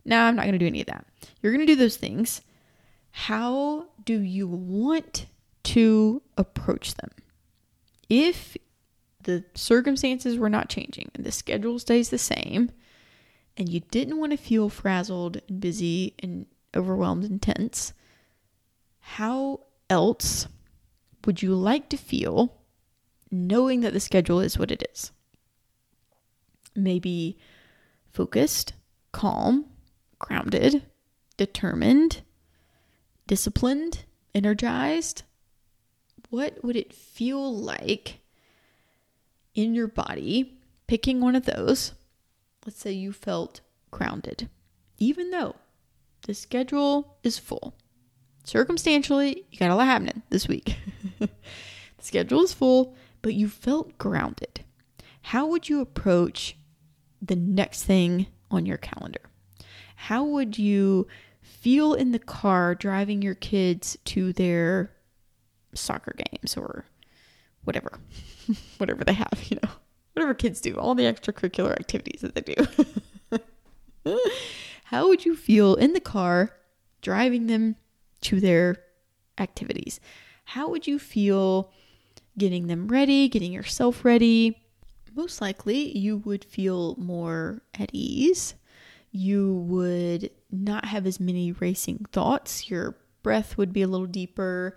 no, 0.05 0.17
nah, 0.17 0.29
I'm 0.29 0.37
not 0.37 0.43
going 0.43 0.53
to 0.53 0.59
do 0.59 0.67
any 0.67 0.81
of 0.81 0.87
that. 0.87 1.05
You're 1.43 1.53
going 1.53 1.67
to 1.67 1.73
do 1.73 1.77
those 1.77 1.97
things. 1.97 2.41
How 3.11 3.87
do 4.05 4.21
you 4.21 4.47
want 4.47 5.27
to 5.65 6.23
approach 6.39 6.95
them? 6.95 7.11
If 8.11 8.57
the 9.23 9.45
circumstances 9.55 10.37
were 10.37 10.51
not 10.51 10.69
changing 10.69 11.11
and 11.15 11.25
the 11.25 11.33
schedule 11.33 11.79
stays 11.79 12.11
the 12.11 12.19
same, 12.19 12.73
and 13.57 13.69
you 13.69 13.81
didn't 13.81 14.19
want 14.19 14.33
to 14.33 14.37
feel 14.37 14.69
frazzled 14.69 15.41
and 15.49 15.61
busy 15.61 16.15
and 16.19 16.47
overwhelmed, 16.77 17.25
and 17.25 17.41
tense, 17.41 17.93
how 18.99 19.61
else 19.89 20.49
would 21.25 21.43
you 21.43 21.55
like 21.55 21.89
to 21.91 21.97
feel 21.97 22.57
knowing 23.31 23.81
that 23.81 23.93
the 23.93 24.01
schedule 24.01 24.41
is 24.41 24.59
what 24.59 24.71
it 24.71 24.83
is? 24.93 25.13
Maybe 26.75 27.39
focused, 28.13 28.73
calm, 29.13 29.67
grounded, 30.19 30.85
determined, 31.37 32.23
disciplined, 33.27 34.05
energized. 34.35 35.23
What 36.31 36.63
would 36.65 36.77
it 36.77 36.95
feel 36.95 37.55
like 37.55 38.21
in 39.55 39.75
your 39.75 39.89
body 39.89 40.59
picking 40.87 41.21
one 41.21 41.35
of 41.35 41.45
those? 41.45 41.93
Let's 42.65 42.79
say 42.79 42.93
you 42.93 43.13
felt 43.13 43.61
grounded, 43.91 44.49
even 44.99 45.31
though 45.33 45.57
the 46.23 46.35
schedule 46.35 47.19
is 47.25 47.39
full. 47.39 47.75
Circumstantially, 48.45 49.45
you 49.51 49.59
got 49.59 49.71
a 49.71 49.75
lot 49.75 49.87
happening 49.87 50.23
this 50.31 50.47
week. 50.47 50.77
the 51.19 51.29
schedule 52.01 52.43
is 52.43 52.53
full, 52.53 52.95
but 53.23 53.35
you 53.35 53.49
felt 53.49 53.99
grounded. 53.99 54.65
How 55.23 55.47
would 55.47 55.69
you 55.69 55.81
approach 55.81 56.57
the 57.21 57.37
next 57.37 57.85
thing 57.85 58.29
on 58.51 58.67
your 58.67 58.79
calendar? 58.79 59.21
How 59.97 60.25
would 60.25 60.59
you 60.59 61.09
feel 61.43 61.95
in 61.95 62.13
the 62.13 62.19
car 62.19 62.75
driving 62.75 63.21
your 63.21 63.35
kids 63.35 63.99
to 64.07 64.33
their 64.33 64.93
soccer 65.75 66.15
games 66.17 66.57
or 66.57 66.85
whatever, 67.65 67.99
whatever 68.79 69.05
they 69.05 69.13
have, 69.13 69.45
you 69.49 69.59
know, 69.63 69.71
whatever 70.15 70.35
kids 70.35 70.61
do, 70.61 70.75
all 70.77 70.95
the 70.95 71.05
extracurricular 71.05 71.73
activities 71.73 72.21
that 72.21 72.35
they 72.35 72.55
do. 74.05 74.19
How 74.85 75.09
would 75.09 75.25
you 75.25 75.37
feel 75.37 75.75
in 75.75 75.93
the 75.93 76.01
car 76.01 76.57
driving 77.03 77.47
them 77.47 77.77
to 78.23 78.41
their 78.41 78.77
activities? 79.39 80.01
How 80.45 80.69
would 80.69 80.87
you 80.87 80.99
feel 80.99 81.71
getting 82.37 82.67
them 82.67 82.89
ready, 82.89 83.29
getting 83.29 83.53
yourself 83.53 84.05
ready? 84.05 84.61
Most 85.15 85.41
likely, 85.41 85.97
you 85.97 86.19
would 86.19 86.45
feel 86.45 86.97
more 86.97 87.63
at 87.79 87.91
ease. 87.93 88.55
You 89.13 89.55
would 89.55 90.31
not 90.51 90.87
have 90.87 91.07
as 91.07 91.21
many 91.21 91.53
racing 91.53 92.07
thoughts. 92.13 92.71
Your 92.71 92.97
breath 93.23 93.59
would 93.59 93.73
be 93.73 93.83
a 93.83 93.89
little 93.89 94.07
deeper. 94.07 94.77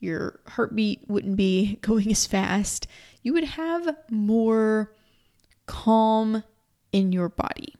Your 0.00 0.40
heartbeat 0.48 1.08
wouldn't 1.08 1.36
be 1.36 1.76
going 1.80 2.10
as 2.10 2.26
fast. 2.26 2.86
You 3.22 3.32
would 3.32 3.44
have 3.44 3.96
more 4.10 4.92
calm 5.66 6.44
in 6.92 7.12
your 7.12 7.28
body. 7.28 7.74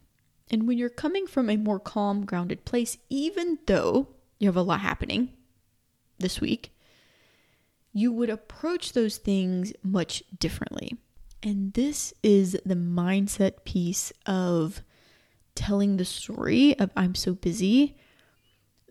And 0.51 0.67
when 0.67 0.79
you're 0.79 0.91
coming 0.91 1.27
from 1.27 1.49
a 1.49 1.57
more 1.57 1.81
calm, 1.81 2.25
grounded 2.25 2.65
place, 2.65 2.99
even 3.09 3.59
though 3.67 4.09
you 4.39 4.49
have 4.49 4.57
a 4.57 4.63
lot 4.63 4.81
happening 4.81 5.31
this 6.19 6.41
week, 6.41 6.73
you 7.93 8.13
would 8.13 8.31
approach 8.31 8.93
those 8.93 9.17
things 9.17 9.73
much 9.83 10.23
differently. 10.39 10.97
And 11.43 11.73
this 11.75 12.13
is 12.23 12.59
the 12.65 12.75
mindset 12.75 13.65
piece 13.65 14.13
of 14.27 14.83
telling 15.55 15.97
the 15.97 16.05
story 16.05 16.79
of 16.79 16.91
I'm 16.97 17.15
so 17.15 17.35
busy. 17.35 17.97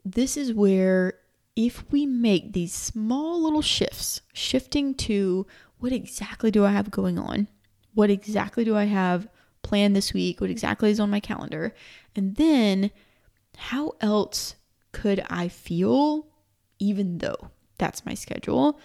This 0.05 0.37
is 0.37 0.53
where, 0.53 1.15
if 1.55 1.83
we 1.91 2.05
make 2.05 2.53
these 2.53 2.73
small 2.73 3.43
little 3.43 3.61
shifts, 3.61 4.21
shifting 4.33 4.95
to 4.95 5.45
what 5.79 5.91
exactly 5.91 6.51
do 6.51 6.65
I 6.65 6.71
have 6.71 6.91
going 6.91 7.19
on? 7.19 7.47
What 7.93 8.09
exactly 8.09 8.63
do 8.63 8.75
I 8.75 8.85
have 8.85 9.27
planned 9.61 9.95
this 9.95 10.13
week? 10.13 10.41
What 10.41 10.49
exactly 10.49 10.89
is 10.89 10.99
on 10.99 11.09
my 11.09 11.19
calendar? 11.19 11.73
And 12.15 12.35
then 12.35 12.91
how 13.57 13.93
else 14.01 14.55
could 14.91 15.23
I 15.29 15.47
feel 15.47 16.27
even 16.79 17.19
though 17.19 17.51
that's 17.77 18.05
my 18.05 18.13
schedule? 18.13 18.79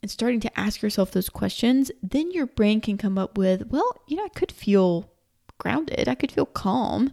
And 0.00 0.10
starting 0.10 0.40
to 0.40 0.58
ask 0.58 0.82
yourself 0.82 1.12
those 1.12 1.28
questions, 1.28 1.90
then 2.02 2.32
your 2.32 2.46
brain 2.46 2.80
can 2.80 2.98
come 2.98 3.18
up 3.18 3.38
with, 3.38 3.68
well, 3.68 4.02
you 4.08 4.16
know, 4.16 4.24
I 4.24 4.28
could 4.30 4.50
feel 4.50 5.10
grounded. 5.58 6.08
I 6.08 6.16
could 6.16 6.32
feel 6.32 6.46
calm. 6.46 7.12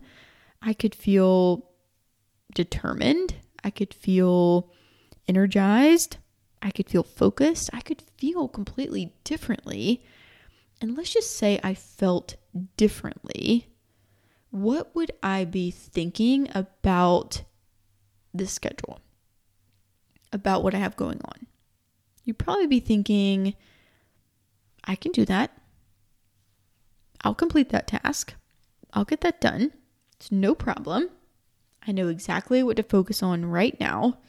I 0.61 0.73
could 0.73 0.95
feel 0.95 1.69
determined. 2.55 3.35
I 3.63 3.69
could 3.69 3.93
feel 3.93 4.71
energized. 5.27 6.17
I 6.61 6.71
could 6.71 6.89
feel 6.89 7.03
focused. 7.03 7.69
I 7.73 7.81
could 7.81 8.01
feel 8.17 8.47
completely 8.47 9.13
differently. 9.23 10.03
And 10.81 10.95
let's 10.95 11.13
just 11.13 11.35
say 11.37 11.59
I 11.63 11.73
felt 11.73 12.35
differently. 12.77 13.67
What 14.51 14.95
would 14.95 15.11
I 15.21 15.45
be 15.45 15.71
thinking 15.71 16.49
about 16.55 17.43
the 18.33 18.47
schedule? 18.47 18.99
About 20.31 20.63
what 20.63 20.75
I 20.75 20.79
have 20.79 20.95
going 20.95 21.21
on? 21.23 21.47
You'd 22.23 22.37
probably 22.37 22.67
be 22.67 22.79
thinking, 22.79 23.55
I 24.85 24.95
can 24.95 25.11
do 25.11 25.25
that. 25.25 25.51
I'll 27.21 27.35
complete 27.35 27.69
that 27.69 27.87
task. 27.87 28.33
I'll 28.93 29.05
get 29.05 29.21
that 29.21 29.41
done. 29.41 29.71
It's 30.15 30.31
no 30.31 30.55
problem. 30.55 31.09
I 31.89 31.91
know 31.91 32.07
exactly 32.07 32.61
what 32.61 32.77
to 32.77 32.83
focus 32.83 33.23
on 33.23 33.47
right 33.47 33.77
now. 33.79 34.19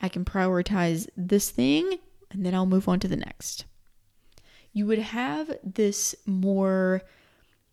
I 0.00 0.08
can 0.08 0.24
prioritize 0.24 1.06
this 1.14 1.50
thing 1.50 1.98
and 2.30 2.46
then 2.46 2.54
I'll 2.54 2.64
move 2.64 2.88
on 2.88 2.98
to 3.00 3.08
the 3.08 3.16
next. 3.16 3.66
You 4.72 4.86
would 4.86 4.98
have 4.98 5.54
this 5.62 6.14
more, 6.24 7.02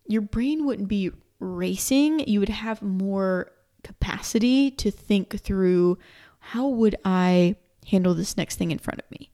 your 0.06 0.20
brain 0.20 0.66
wouldn't 0.66 0.88
be 0.88 1.10
racing. 1.40 2.28
You 2.28 2.40
would 2.40 2.50
have 2.50 2.82
more 2.82 3.52
capacity 3.82 4.70
to 4.72 4.90
think 4.90 5.40
through 5.40 5.96
how 6.38 6.68
would 6.68 6.96
I 7.06 7.56
handle 7.86 8.12
this 8.12 8.36
next 8.36 8.56
thing 8.56 8.70
in 8.70 8.78
front 8.78 9.00
of 9.00 9.10
me? 9.10 9.30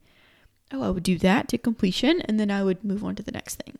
Oh, 0.71 0.81
I 0.81 0.91
would 0.91 1.03
do 1.03 1.17
that 1.17 1.49
to 1.49 1.57
completion 1.57 2.21
and 2.21 2.39
then 2.39 2.51
I 2.51 2.63
would 2.63 2.85
move 2.85 3.03
on 3.03 3.15
to 3.15 3.23
the 3.23 3.33
next 3.33 3.61
thing. 3.61 3.79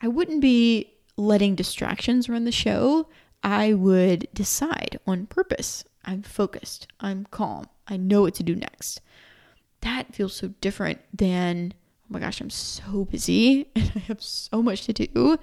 I 0.00 0.06
wouldn't 0.06 0.40
be 0.40 0.92
letting 1.16 1.56
distractions 1.56 2.28
run 2.28 2.44
the 2.44 2.52
show. 2.52 3.08
I 3.42 3.72
would 3.72 4.28
decide 4.34 4.98
on 5.06 5.26
purpose. 5.26 5.84
I'm 6.04 6.22
focused. 6.22 6.86
I'm 7.00 7.26
calm. 7.30 7.66
I 7.88 7.96
know 7.96 8.22
what 8.22 8.34
to 8.34 8.42
do 8.42 8.54
next. 8.54 9.00
That 9.80 10.14
feels 10.14 10.34
so 10.34 10.48
different 10.60 11.00
than, 11.12 11.74
oh 12.04 12.06
my 12.08 12.20
gosh, 12.20 12.40
I'm 12.40 12.50
so 12.50 13.06
busy 13.06 13.68
and 13.74 13.92
I 13.94 13.98
have 14.00 14.22
so 14.22 14.62
much 14.62 14.86
to 14.86 14.92
do. 14.92 15.38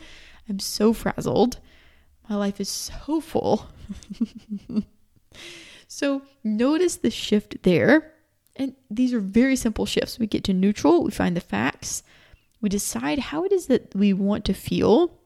I'm 0.47 0.59
so 0.59 0.93
frazzled. 0.93 1.59
My 2.29 2.35
life 2.35 2.59
is 2.59 2.69
so 2.69 3.19
full. 3.21 3.67
so 5.87 6.21
notice 6.43 6.97
the 6.97 7.11
shift 7.11 7.63
there. 7.63 8.13
And 8.55 8.75
these 8.89 9.13
are 9.13 9.19
very 9.19 9.55
simple 9.55 9.85
shifts. 9.85 10.19
We 10.19 10.27
get 10.27 10.43
to 10.45 10.53
neutral, 10.53 11.03
we 11.03 11.11
find 11.11 11.37
the 11.37 11.41
facts, 11.41 12.03
we 12.59 12.69
decide 12.69 13.19
how 13.19 13.43
it 13.43 13.51
is 13.51 13.67
that 13.67 13.93
we 13.93 14.13
want 14.13 14.45
to 14.45 14.53
feel 14.53 15.19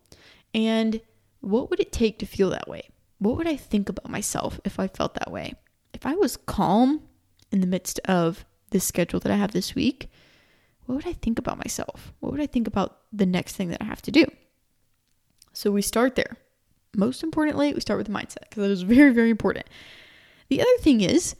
and 0.53 0.99
what 1.41 1.69
would 1.69 1.79
it 1.79 1.91
take 1.91 2.19
to 2.19 2.25
feel 2.25 2.49
that 2.51 2.67
way? 2.67 2.89
What 3.19 3.37
would 3.37 3.47
I 3.47 3.55
think 3.55 3.89
about 3.89 4.09
myself 4.09 4.59
if 4.63 4.79
I 4.79 4.87
felt 4.87 5.15
that 5.15 5.31
way? 5.31 5.53
If 5.93 6.05
I 6.05 6.15
was 6.15 6.37
calm 6.37 7.01
in 7.51 7.61
the 7.61 7.67
midst 7.67 7.99
of 8.05 8.45
this 8.71 8.85
schedule 8.85 9.19
that 9.19 9.31
I 9.31 9.35
have 9.35 9.51
this 9.51 9.75
week, 9.75 10.09
what 10.85 10.95
would 10.95 11.07
I 11.07 11.13
think 11.13 11.37
about 11.37 11.57
myself? 11.57 12.13
What 12.19 12.31
would 12.31 12.41
I 12.41 12.47
think 12.47 12.67
about 12.67 12.99
the 13.11 13.25
next 13.25 13.55
thing 13.55 13.69
that 13.69 13.81
I 13.81 13.85
have 13.85 14.01
to 14.03 14.11
do? 14.11 14.25
So 15.53 15.71
we 15.71 15.81
start 15.81 16.15
there. 16.15 16.37
Most 16.95 17.23
importantly, 17.23 17.73
we 17.73 17.81
start 17.81 17.97
with 17.97 18.07
the 18.07 18.13
mindset 18.13 18.49
because 18.49 18.63
that 18.63 18.71
is 18.71 18.81
very, 18.81 19.13
very 19.13 19.29
important. 19.29 19.67
The 20.49 20.61
other 20.61 20.77
thing 20.79 21.01
is, 21.01 21.35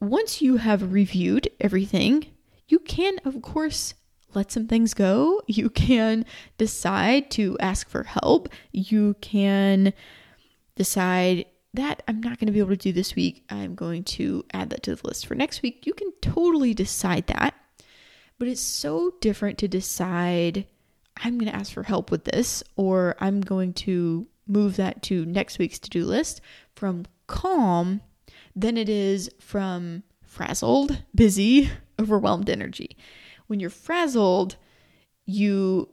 once 0.00 0.40
you 0.40 0.56
have 0.56 0.92
reviewed 0.92 1.48
everything, 1.60 2.26
you 2.68 2.78
can, 2.78 3.18
of 3.24 3.42
course, 3.42 3.94
let 4.34 4.52
some 4.52 4.66
things 4.66 4.94
go. 4.94 5.42
You 5.46 5.70
can 5.70 6.24
decide 6.58 7.30
to 7.32 7.56
ask 7.58 7.88
for 7.88 8.04
help. 8.04 8.48
You 8.72 9.14
can 9.20 9.92
decide 10.76 11.46
that 11.74 12.02
I'm 12.08 12.20
not 12.20 12.38
going 12.38 12.46
to 12.46 12.52
be 12.52 12.58
able 12.58 12.70
to 12.70 12.76
do 12.76 12.92
this 12.92 13.14
week. 13.14 13.44
I'm 13.50 13.74
going 13.74 14.04
to 14.04 14.44
add 14.52 14.70
that 14.70 14.82
to 14.84 14.96
the 14.96 15.06
list 15.06 15.26
for 15.26 15.34
next 15.34 15.62
week. 15.62 15.86
You 15.86 15.94
can 15.94 16.12
totally 16.20 16.74
decide 16.74 17.26
that. 17.28 17.54
But 18.38 18.48
it's 18.48 18.60
so 18.60 19.14
different 19.20 19.58
to 19.58 19.68
decide 19.68 20.66
I'm 21.22 21.38
going 21.38 21.50
to 21.50 21.56
ask 21.56 21.72
for 21.72 21.82
help 21.82 22.10
with 22.10 22.24
this 22.24 22.62
or 22.76 23.14
I'm 23.20 23.40
going 23.40 23.74
to 23.74 24.26
move 24.46 24.76
that 24.76 25.02
to 25.04 25.24
next 25.26 25.58
week's 25.58 25.78
to 25.80 25.90
do 25.90 26.04
list 26.04 26.40
from 26.74 27.04
calm 27.26 28.00
than 28.56 28.76
it 28.76 28.88
is 28.88 29.30
from 29.38 30.02
frazzled, 30.22 31.02
busy, 31.14 31.70
overwhelmed 32.00 32.48
energy 32.48 32.96
when 33.50 33.58
you're 33.58 33.68
frazzled, 33.68 34.54
you 35.26 35.88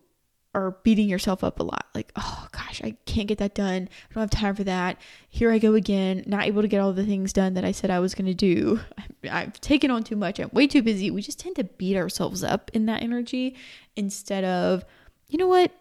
are 0.53 0.77
beating 0.83 1.09
yourself 1.09 1.43
up 1.43 1.59
a 1.59 1.63
lot. 1.63 1.87
Like, 1.95 2.11
oh 2.15 2.47
gosh, 2.51 2.81
I 2.83 2.95
can't 3.05 3.27
get 3.27 3.39
that 3.39 3.55
done. 3.55 3.89
I 3.91 4.13
don't 4.13 4.21
have 4.21 4.29
time 4.29 4.55
for 4.55 4.63
that. 4.63 4.97
Here 5.27 5.51
I 5.51 5.57
go 5.57 5.73
again, 5.73 6.23
not 6.27 6.45
able 6.45 6.61
to 6.61 6.67
get 6.67 6.79
all 6.79 6.93
the 6.93 7.05
things 7.05 7.33
done 7.33 7.55
that 7.55 7.65
I 7.65 7.71
said 7.71 7.89
I 7.89 7.99
was 7.99 8.13
going 8.13 8.27
to 8.27 8.35
do. 8.35 8.79
I've 9.29 9.59
taken 9.59 9.89
on 9.89 10.03
too 10.03 10.15
much. 10.15 10.39
I'm 10.39 10.51
way 10.53 10.67
too 10.67 10.83
busy. 10.83 11.09
We 11.09 11.23
just 11.23 11.39
tend 11.39 11.55
to 11.55 11.63
beat 11.63 11.97
ourselves 11.97 12.43
up 12.43 12.69
in 12.75 12.85
that 12.85 13.01
energy 13.01 13.55
instead 13.95 14.43
of, 14.43 14.85
you 15.27 15.39
know 15.39 15.47
what? 15.47 15.71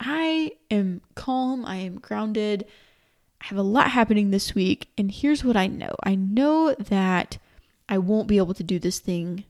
I 0.00 0.52
am 0.72 1.00
calm. 1.14 1.64
I 1.64 1.76
am 1.76 2.00
grounded. 2.00 2.66
I 3.40 3.46
have 3.46 3.58
a 3.58 3.62
lot 3.62 3.92
happening 3.92 4.30
this 4.30 4.54
week, 4.54 4.88
and 4.98 5.12
here's 5.12 5.44
what 5.44 5.56
I 5.56 5.66
know 5.68 5.94
I 6.02 6.14
know 6.14 6.74
that 6.74 7.38
I 7.88 7.98
won't 7.98 8.26
be 8.26 8.38
able 8.38 8.54
to 8.54 8.64
do 8.64 8.78
this 8.78 8.98
thing 8.98 9.44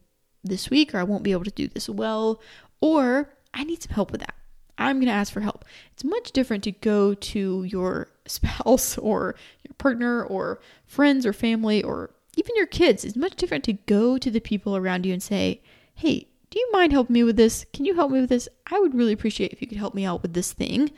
this 0.44 0.70
week, 0.70 0.94
or 0.94 0.98
I 0.98 1.04
won't 1.04 1.24
be 1.24 1.32
able 1.32 1.44
to 1.44 1.50
do 1.50 1.68
this 1.68 1.88
well, 1.88 2.40
or 2.80 3.30
I 3.52 3.64
need 3.64 3.82
some 3.82 3.94
help 3.94 4.12
with 4.12 4.20
that. 4.20 4.34
I'm 4.76 4.96
going 4.96 5.06
to 5.06 5.12
ask 5.12 5.32
for 5.32 5.40
help. 5.40 5.64
It's 5.92 6.04
much 6.04 6.32
different 6.32 6.64
to 6.64 6.72
go 6.72 7.14
to 7.14 7.64
your 7.64 8.08
spouse 8.26 8.98
or 8.98 9.34
your 9.62 9.74
partner 9.78 10.24
or 10.24 10.60
friends 10.86 11.24
or 11.24 11.32
family 11.32 11.82
or 11.82 12.10
even 12.36 12.56
your 12.56 12.66
kids. 12.66 13.04
It's 13.04 13.16
much 13.16 13.36
different 13.36 13.64
to 13.64 13.72
go 13.72 14.18
to 14.18 14.30
the 14.30 14.40
people 14.40 14.76
around 14.76 15.06
you 15.06 15.12
and 15.12 15.22
say, 15.22 15.62
Hey, 15.94 16.28
do 16.50 16.58
you 16.58 16.68
mind 16.72 16.92
helping 16.92 17.14
me 17.14 17.24
with 17.24 17.36
this? 17.36 17.64
Can 17.72 17.84
you 17.84 17.94
help 17.94 18.10
me 18.10 18.20
with 18.20 18.30
this? 18.30 18.48
I 18.70 18.78
would 18.78 18.94
really 18.94 19.12
appreciate 19.12 19.52
if 19.52 19.60
you 19.60 19.68
could 19.68 19.78
help 19.78 19.94
me 19.94 20.04
out 20.04 20.22
with 20.22 20.34
this 20.34 20.52
thing. 20.52 20.90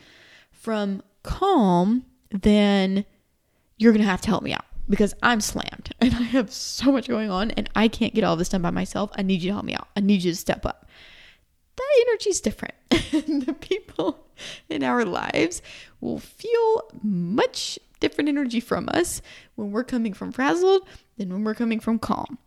From 0.50 1.02
calm, 1.22 2.04
then 2.30 3.04
you're 3.78 3.92
going 3.92 4.04
to 4.04 4.10
have 4.10 4.20
to 4.22 4.28
help 4.28 4.42
me 4.42 4.52
out 4.52 4.65
because 4.88 5.14
I'm 5.22 5.40
slammed 5.40 5.90
and 6.00 6.14
I 6.14 6.22
have 6.22 6.52
so 6.52 6.92
much 6.92 7.08
going 7.08 7.30
on 7.30 7.50
and 7.52 7.68
I 7.74 7.88
can't 7.88 8.14
get 8.14 8.24
all 8.24 8.36
this 8.36 8.48
done 8.48 8.62
by 8.62 8.70
myself. 8.70 9.10
I 9.16 9.22
need 9.22 9.42
you 9.42 9.50
to 9.50 9.54
help 9.54 9.64
me 9.64 9.74
out. 9.74 9.88
I 9.96 10.00
need 10.00 10.22
you 10.22 10.32
to 10.32 10.36
step 10.36 10.64
up 10.64 10.86
that 11.76 12.06
energy 12.08 12.30
is 12.30 12.40
different. 12.40 12.74
the 12.90 13.56
people 13.60 14.26
in 14.68 14.82
our 14.82 15.04
lives 15.04 15.62
will 16.00 16.18
feel 16.18 16.90
much 17.02 17.78
different 18.00 18.28
energy 18.28 18.60
from 18.60 18.88
us 18.92 19.22
when 19.54 19.70
we're 19.70 19.84
coming 19.84 20.12
from 20.12 20.32
frazzled 20.32 20.86
than 21.16 21.32
when 21.32 21.44
we're 21.44 21.54
coming 21.54 21.80
from 21.80 21.98
calm. 21.98 22.38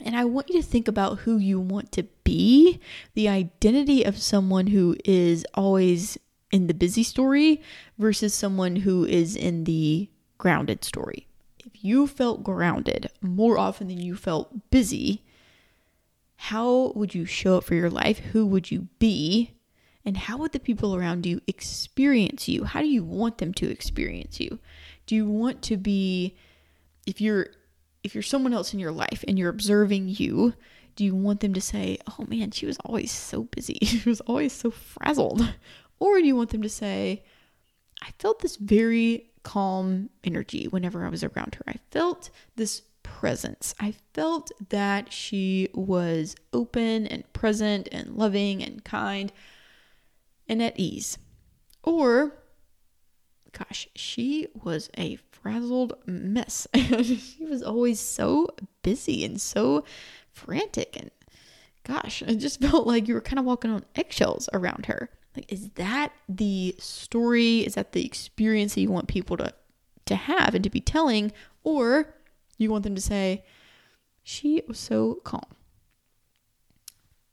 And 0.00 0.16
I 0.16 0.24
want 0.24 0.48
you 0.48 0.60
to 0.60 0.66
think 0.66 0.86
about 0.86 1.20
who 1.20 1.38
you 1.38 1.58
want 1.58 1.90
to 1.92 2.04
be, 2.22 2.80
the 3.14 3.28
identity 3.28 4.04
of 4.04 4.18
someone 4.18 4.68
who 4.68 4.96
is 5.04 5.44
always 5.54 6.16
in 6.52 6.68
the 6.68 6.74
busy 6.74 7.02
story 7.02 7.60
versus 7.98 8.32
someone 8.32 8.76
who 8.76 9.04
is 9.04 9.34
in 9.34 9.64
the 9.64 10.08
grounded 10.38 10.84
story. 10.84 11.27
You 11.80 12.06
felt 12.06 12.42
grounded 12.42 13.10
more 13.20 13.58
often 13.58 13.88
than 13.88 14.00
you 14.00 14.16
felt 14.16 14.70
busy, 14.70 15.24
how 16.36 16.92
would 16.94 17.14
you 17.14 17.24
show 17.24 17.58
up 17.58 17.64
for 17.64 17.74
your 17.74 17.90
life? 17.90 18.18
Who 18.18 18.46
would 18.46 18.70
you 18.70 18.88
be? 18.98 19.52
And 20.04 20.16
how 20.16 20.38
would 20.38 20.52
the 20.52 20.60
people 20.60 20.94
around 20.94 21.26
you 21.26 21.40
experience 21.46 22.48
you? 22.48 22.64
How 22.64 22.80
do 22.80 22.86
you 22.86 23.02
want 23.02 23.38
them 23.38 23.52
to 23.54 23.68
experience 23.68 24.38
you? 24.40 24.58
Do 25.06 25.14
you 25.14 25.26
want 25.26 25.62
to 25.62 25.76
be 25.76 26.36
if 27.06 27.20
you're 27.20 27.48
if 28.04 28.14
you're 28.14 28.22
someone 28.22 28.54
else 28.54 28.72
in 28.72 28.78
your 28.78 28.92
life 28.92 29.24
and 29.26 29.38
you're 29.38 29.50
observing 29.50 30.08
you, 30.08 30.54
do 30.94 31.04
you 31.04 31.14
want 31.14 31.40
them 31.40 31.52
to 31.54 31.60
say, 31.60 31.98
"Oh 32.06 32.24
man, 32.28 32.52
she 32.52 32.66
was 32.66 32.78
always 32.84 33.10
so 33.10 33.44
busy. 33.44 33.78
she 33.82 34.08
was 34.08 34.20
always 34.22 34.52
so 34.52 34.70
frazzled." 34.70 35.54
Or 36.00 36.20
do 36.20 36.26
you 36.26 36.36
want 36.36 36.50
them 36.50 36.62
to 36.62 36.68
say, 36.68 37.24
"I 38.00 38.12
felt 38.18 38.40
this 38.40 38.56
very 38.56 39.30
calm 39.48 40.10
energy 40.22 40.68
whenever 40.68 41.06
I 41.06 41.08
was 41.08 41.24
around 41.24 41.54
her. 41.54 41.64
I 41.66 41.76
felt 41.90 42.28
this 42.56 42.82
presence. 43.02 43.74
I 43.80 43.94
felt 44.12 44.52
that 44.68 45.10
she 45.10 45.70
was 45.72 46.36
open 46.52 47.06
and 47.06 47.32
present 47.32 47.88
and 47.90 48.14
loving 48.14 48.62
and 48.62 48.84
kind 48.84 49.32
and 50.50 50.62
at 50.62 50.78
ease. 50.78 51.16
Or, 51.82 52.34
gosh, 53.52 53.88
she 53.94 54.48
was 54.62 54.90
a 54.98 55.16
frazzled 55.32 55.94
mess. 56.04 56.66
she 56.74 57.46
was 57.48 57.62
always 57.62 57.98
so 57.98 58.48
busy 58.82 59.24
and 59.24 59.40
so 59.40 59.82
frantic. 60.30 60.94
And 60.94 61.10
gosh, 61.84 62.20
it 62.20 62.36
just 62.36 62.60
felt 62.66 62.86
like 62.86 63.08
you 63.08 63.14
were 63.14 63.22
kind 63.22 63.38
of 63.38 63.46
walking 63.46 63.70
on 63.70 63.86
eggshells 63.96 64.50
around 64.52 64.84
her. 64.86 65.08
Like, 65.38 65.52
is 65.52 65.68
that 65.76 66.10
the 66.28 66.74
story? 66.80 67.60
Is 67.60 67.76
that 67.76 67.92
the 67.92 68.04
experience 68.04 68.74
that 68.74 68.80
you 68.80 68.90
want 68.90 69.06
people 69.06 69.36
to, 69.36 69.54
to 70.06 70.16
have 70.16 70.52
and 70.52 70.64
to 70.64 70.70
be 70.70 70.80
telling? 70.80 71.30
Or 71.62 72.12
you 72.56 72.72
want 72.72 72.82
them 72.82 72.96
to 72.96 73.00
say, 73.00 73.44
she 74.24 74.64
was 74.66 74.80
so 74.80 75.20
calm. 75.22 75.44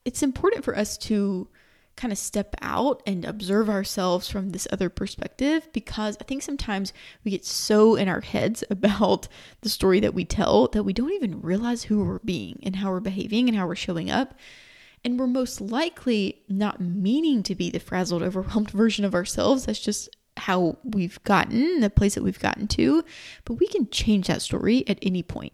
It's 0.06 0.22
important 0.22 0.64
for 0.64 0.78
us 0.78 1.00
to 1.00 1.48
kind 1.96 2.12
of 2.12 2.20
step 2.20 2.54
out 2.62 3.02
and 3.08 3.26
observe 3.26 3.72
ourselves 3.72 4.30
from 4.30 4.52
this 4.52 4.68
other 4.72 4.90
perspective 4.90 5.68
because 5.74 6.16
I 6.22 6.26
think 6.26 6.44
sometimes 6.44 6.94
we 7.24 7.32
get 7.32 7.44
so 7.44 7.96
in 7.96 8.08
our 8.08 8.22
heads 8.22 8.64
about 8.70 9.28
the 9.62 9.70
story 9.70 10.00
that 10.02 10.14
we 10.14 10.26
tell 10.26 10.68
that 10.68 10.84
we 10.84 10.94
don't 10.94 11.14
even 11.14 11.42
realize 11.42 11.86
who 11.86 12.04
we're 12.04 12.20
being 12.20 12.60
and 12.62 12.76
how 12.76 12.92
we're 12.92 13.00
behaving 13.00 13.50
and 13.50 13.58
how 13.58 13.66
we're 13.66 13.74
showing 13.74 14.12
up. 14.12 14.36
And 15.06 15.20
we're 15.20 15.28
most 15.28 15.62
likely 15.62 16.42
not 16.50 16.82
meaning 16.82 17.44
to 17.44 17.54
be 17.54 17.70
the 17.70 17.80
frazzled, 17.80 18.24
overwhelmed 18.24 18.72
version 18.72 19.06
of 19.06 19.14
ourselves. 19.14 19.66
That's 19.66 19.80
just 19.80 20.10
how 20.38 20.78
we've 20.84 21.24
gotten, 21.24 21.80
the 21.80 21.90
place 21.90 22.16
that 22.16 22.24
we've 22.24 22.40
gotten 22.40 22.68
to, 22.68 23.06
but 23.46 23.54
we 23.54 23.68
can 23.68 23.90
change 23.90 24.28
that 24.28 24.42
story 24.42 24.84
at 24.88 25.00
any 25.02 25.24
point. 25.24 25.54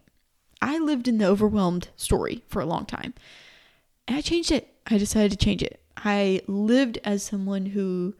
I 0.60 0.78
lived 0.78 1.06
in 1.06 1.18
the 1.18 1.26
overwhelmed 1.26 1.88
story 1.96 2.42
for 2.48 2.60
a 2.60 2.66
long 2.66 2.86
time. 2.86 3.14
And 4.08 4.16
I 4.16 4.22
changed 4.22 4.50
it. 4.50 4.72
I 4.86 4.98
decided 4.98 5.30
to 5.32 5.44
change 5.44 5.62
it. 5.62 5.80
I 5.96 6.40
lived 6.46 6.98
as 7.04 7.22
someone 7.22 7.66
who 7.66 8.14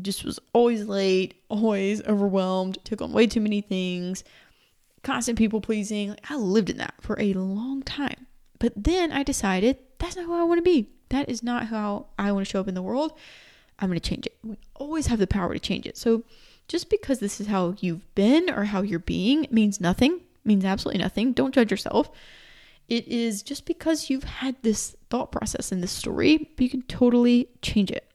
just 0.00 0.24
was 0.24 0.38
always 0.52 0.84
late, 0.86 1.34
always 1.48 2.02
overwhelmed, 2.04 2.78
took 2.84 3.00
on 3.00 3.12
way 3.12 3.26
too 3.26 3.40
many 3.40 3.60
things, 3.60 4.24
constant 5.02 5.38
people 5.38 5.60
pleasing. 5.60 6.16
I 6.28 6.36
lived 6.36 6.68
in 6.68 6.78
that 6.78 6.94
for 7.00 7.18
a 7.20 7.32
long 7.34 7.82
time. 7.82 8.27
But 8.58 8.72
then 8.76 9.12
I 9.12 9.22
decided 9.22 9.78
that's 9.98 10.16
not 10.16 10.26
who 10.26 10.34
I 10.34 10.44
want 10.44 10.58
to 10.58 10.62
be. 10.62 10.90
That 11.10 11.28
is 11.28 11.42
not 11.42 11.66
how 11.66 12.06
I 12.18 12.32
want 12.32 12.46
to 12.46 12.50
show 12.50 12.60
up 12.60 12.68
in 12.68 12.74
the 12.74 12.82
world. 12.82 13.12
I'm 13.78 13.88
going 13.88 14.00
to 14.00 14.08
change 14.08 14.26
it. 14.26 14.36
We 14.42 14.56
always 14.74 15.06
have 15.06 15.18
the 15.18 15.26
power 15.26 15.52
to 15.54 15.60
change 15.60 15.86
it. 15.86 15.96
So 15.96 16.24
just 16.66 16.90
because 16.90 17.20
this 17.20 17.40
is 17.40 17.46
how 17.46 17.74
you've 17.80 18.14
been 18.14 18.50
or 18.50 18.64
how 18.64 18.82
you're 18.82 18.98
being 18.98 19.46
means 19.50 19.80
nothing, 19.80 20.20
means 20.44 20.64
absolutely 20.64 21.02
nothing. 21.02 21.32
Don't 21.32 21.54
judge 21.54 21.70
yourself. 21.70 22.10
It 22.88 23.06
is 23.06 23.42
just 23.42 23.66
because 23.66 24.10
you've 24.10 24.24
had 24.24 24.56
this 24.62 24.96
thought 25.10 25.30
process 25.30 25.72
in 25.72 25.80
this 25.80 25.92
story, 25.92 26.50
you 26.58 26.70
can 26.70 26.82
totally 26.82 27.48
change 27.62 27.90
it. 27.90 28.10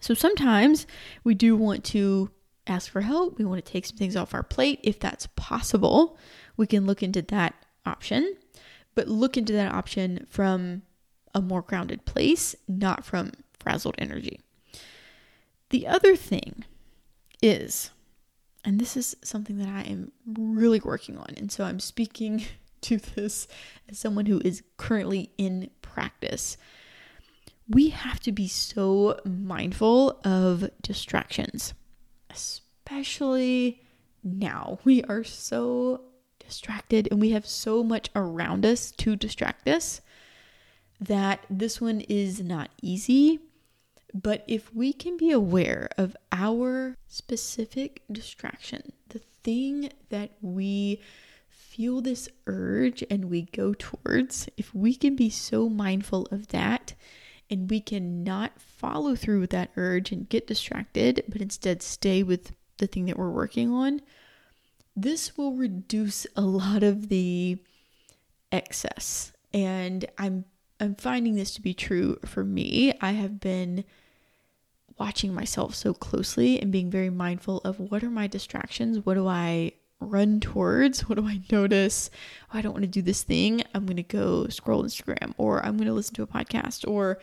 So 0.00 0.14
sometimes 0.14 0.86
we 1.24 1.34
do 1.34 1.56
want 1.56 1.84
to 1.84 2.30
ask 2.66 2.90
for 2.90 3.00
help. 3.00 3.38
We 3.38 3.44
want 3.44 3.64
to 3.64 3.72
take 3.72 3.86
some 3.86 3.96
things 3.96 4.16
off 4.16 4.34
our 4.34 4.42
plate. 4.42 4.80
If 4.82 5.00
that's 5.00 5.28
possible, 5.36 6.18
we 6.56 6.66
can 6.66 6.86
look 6.86 7.02
into 7.02 7.22
that 7.22 7.54
option, 7.86 8.36
but 8.94 9.08
look 9.08 9.36
into 9.36 9.52
that 9.52 9.72
option 9.72 10.26
from 10.28 10.82
a 11.34 11.40
more 11.40 11.62
grounded 11.62 12.04
place, 12.04 12.54
not 12.68 13.04
from 13.04 13.32
frazzled 13.58 13.94
energy. 13.98 14.40
The 15.70 15.86
other 15.86 16.16
thing 16.16 16.64
is, 17.40 17.90
and 18.64 18.78
this 18.78 18.96
is 18.96 19.16
something 19.22 19.58
that 19.58 19.68
I 19.68 19.82
am 19.82 20.12
really 20.26 20.80
working 20.80 21.16
on, 21.16 21.34
and 21.36 21.50
so 21.50 21.64
I'm 21.64 21.80
speaking 21.80 22.44
to 22.82 22.98
this 22.98 23.48
as 23.88 23.98
someone 23.98 24.26
who 24.26 24.40
is 24.44 24.62
currently 24.76 25.30
in 25.38 25.70
practice. 25.80 26.56
We 27.68 27.90
have 27.90 28.20
to 28.20 28.32
be 28.32 28.48
so 28.48 29.18
mindful 29.24 30.20
of 30.24 30.68
distractions, 30.82 31.74
especially 32.28 33.82
now. 34.22 34.78
We 34.84 35.02
are 35.04 35.24
so 35.24 36.02
distracted 36.44 37.08
and 37.10 37.20
we 37.20 37.30
have 37.30 37.46
so 37.46 37.82
much 37.82 38.10
around 38.14 38.64
us 38.64 38.90
to 38.92 39.16
distract 39.16 39.68
us 39.68 40.00
that 41.00 41.44
this 41.50 41.80
one 41.80 42.00
is 42.02 42.40
not 42.40 42.70
easy. 42.80 43.40
But 44.14 44.44
if 44.46 44.74
we 44.74 44.92
can 44.92 45.16
be 45.16 45.30
aware 45.30 45.88
of 45.96 46.16
our 46.30 46.98
specific 47.08 48.02
distraction, 48.10 48.92
the 49.08 49.20
thing 49.42 49.90
that 50.10 50.32
we 50.42 51.00
feel 51.48 52.02
this 52.02 52.28
urge 52.46 53.02
and 53.08 53.30
we 53.30 53.42
go 53.42 53.74
towards, 53.74 54.48
if 54.56 54.74
we 54.74 54.94
can 54.94 55.16
be 55.16 55.30
so 55.30 55.68
mindful 55.70 56.28
of 56.30 56.48
that 56.48 56.94
and 57.50 57.70
we 57.70 57.80
can 57.80 58.22
not 58.22 58.60
follow 58.60 59.16
through 59.16 59.40
with 59.40 59.50
that 59.50 59.70
urge 59.76 60.12
and 60.12 60.28
get 60.28 60.46
distracted, 60.46 61.24
but 61.28 61.40
instead 61.40 61.82
stay 61.82 62.22
with 62.22 62.52
the 62.76 62.86
thing 62.86 63.06
that 63.06 63.18
we're 63.18 63.30
working 63.30 63.72
on, 63.72 64.00
this 64.94 65.36
will 65.36 65.54
reduce 65.54 66.26
a 66.36 66.42
lot 66.42 66.82
of 66.82 67.08
the 67.08 67.58
excess. 68.50 69.32
And 69.52 70.04
I'm 70.18 70.44
I'm 70.80 70.96
finding 70.96 71.36
this 71.36 71.54
to 71.54 71.62
be 71.62 71.74
true 71.74 72.18
for 72.24 72.42
me. 72.42 72.92
I 73.00 73.12
have 73.12 73.38
been 73.38 73.84
watching 74.98 75.32
myself 75.32 75.74
so 75.74 75.94
closely 75.94 76.60
and 76.60 76.72
being 76.72 76.90
very 76.90 77.10
mindful 77.10 77.58
of 77.64 77.78
what 77.78 78.02
are 78.02 78.10
my 78.10 78.26
distractions? 78.26 79.04
What 79.06 79.14
do 79.14 79.28
I 79.28 79.72
run 80.00 80.40
towards? 80.40 81.08
What 81.08 81.18
do 81.18 81.26
I 81.26 81.40
notice? 81.52 82.10
Oh, 82.52 82.58
I 82.58 82.62
don't 82.62 82.72
want 82.72 82.82
to 82.82 82.88
do 82.88 83.02
this 83.02 83.22
thing. 83.22 83.62
I'm 83.74 83.86
going 83.86 83.96
to 83.96 84.02
go 84.02 84.48
scroll 84.48 84.82
Instagram 84.82 85.34
or 85.38 85.64
I'm 85.64 85.76
going 85.76 85.86
to 85.86 85.94
listen 85.94 86.14
to 86.16 86.22
a 86.22 86.26
podcast 86.26 86.88
or 86.88 87.18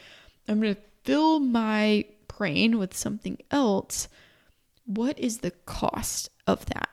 I'm 0.48 0.62
going 0.62 0.76
to 0.76 0.82
fill 1.04 1.40
my 1.40 2.06
brain 2.28 2.78
with 2.78 2.96
something 2.96 3.38
else. 3.52 4.08
What 4.86 5.20
is 5.20 5.40
the 5.40 5.52
cost 5.52 6.30
of 6.48 6.66
that? 6.68 6.90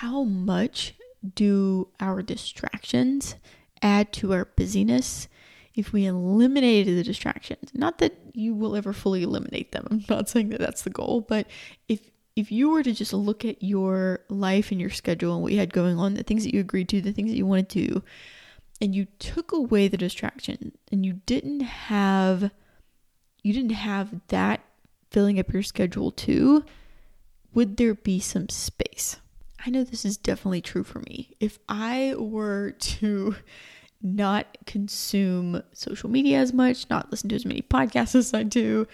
How 0.00 0.24
much 0.24 0.94
do 1.34 1.88
our 2.00 2.20
distractions 2.20 3.36
add 3.80 4.12
to 4.12 4.34
our 4.34 4.44
busyness 4.44 5.26
if 5.74 5.90
we 5.90 6.04
eliminated 6.04 6.98
the 6.98 7.02
distractions, 7.02 7.70
not 7.72 7.96
that 7.98 8.14
you 8.34 8.54
will 8.54 8.76
ever 8.76 8.92
fully 8.92 9.22
eliminate 9.22 9.72
them, 9.72 9.86
I'm 9.90 10.04
not 10.06 10.28
saying 10.28 10.50
that 10.50 10.60
that's 10.60 10.82
the 10.82 10.90
goal, 10.90 11.22
but 11.26 11.46
if 11.88 12.10
if 12.36 12.52
you 12.52 12.68
were 12.68 12.82
to 12.82 12.92
just 12.92 13.14
look 13.14 13.46
at 13.46 13.62
your 13.62 14.20
life 14.28 14.70
and 14.70 14.78
your 14.78 14.90
schedule 14.90 15.32
and 15.32 15.42
what 15.42 15.52
you 15.52 15.58
had 15.58 15.72
going 15.72 15.98
on, 15.98 16.12
the 16.12 16.22
things 16.22 16.44
that 16.44 16.52
you 16.52 16.60
agreed 16.60 16.90
to, 16.90 17.00
the 17.00 17.12
things 17.12 17.30
that 17.30 17.38
you 17.38 17.46
wanted 17.46 17.70
to 17.70 18.02
and 18.82 18.94
you 18.94 19.06
took 19.18 19.50
away 19.52 19.88
the 19.88 19.96
distraction 19.96 20.72
and 20.92 21.06
you 21.06 21.22
didn't 21.24 21.60
have 21.60 22.50
you 23.42 23.54
didn't 23.54 23.70
have 23.70 24.20
that 24.28 24.60
filling 25.10 25.40
up 25.40 25.54
your 25.54 25.62
schedule 25.62 26.10
too, 26.10 26.66
would 27.54 27.78
there 27.78 27.94
be 27.94 28.20
some 28.20 28.50
space? 28.50 29.16
I 29.66 29.70
know 29.70 29.82
this 29.82 30.04
is 30.04 30.16
definitely 30.16 30.60
true 30.60 30.84
for 30.84 31.00
me. 31.00 31.34
If 31.40 31.58
I 31.68 32.14
were 32.16 32.70
to 32.70 33.34
not 34.00 34.58
consume 34.64 35.60
social 35.72 36.08
media 36.08 36.38
as 36.38 36.52
much, 36.52 36.88
not 36.88 37.10
listen 37.10 37.28
to 37.30 37.34
as 37.34 37.44
many 37.44 37.62
podcasts 37.62 38.14
as 38.14 38.32
I 38.32 38.44
do, 38.44 38.86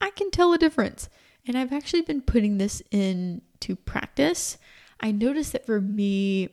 I 0.00 0.10
can 0.10 0.32
tell 0.32 0.52
a 0.52 0.58
difference. 0.58 1.08
And 1.46 1.56
I've 1.56 1.72
actually 1.72 2.02
been 2.02 2.22
putting 2.22 2.58
this 2.58 2.82
into 2.90 3.76
practice. 3.76 4.58
I 4.98 5.12
noticed 5.12 5.52
that 5.52 5.64
for 5.64 5.80
me, 5.80 6.48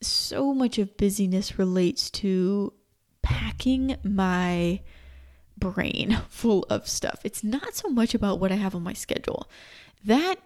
so 0.00 0.52
much 0.52 0.78
of 0.78 0.96
busyness 0.96 1.58
relates 1.58 2.10
to 2.10 2.72
packing 3.22 3.96
my 4.02 4.80
brain 5.56 6.18
full 6.28 6.64
of 6.64 6.88
stuff. 6.88 7.20
It's 7.22 7.44
not 7.44 7.76
so 7.76 7.88
much 7.88 8.14
about 8.14 8.40
what 8.40 8.50
I 8.50 8.56
have 8.56 8.74
on 8.74 8.82
my 8.82 8.94
schedule. 8.94 9.48
That 10.04 10.36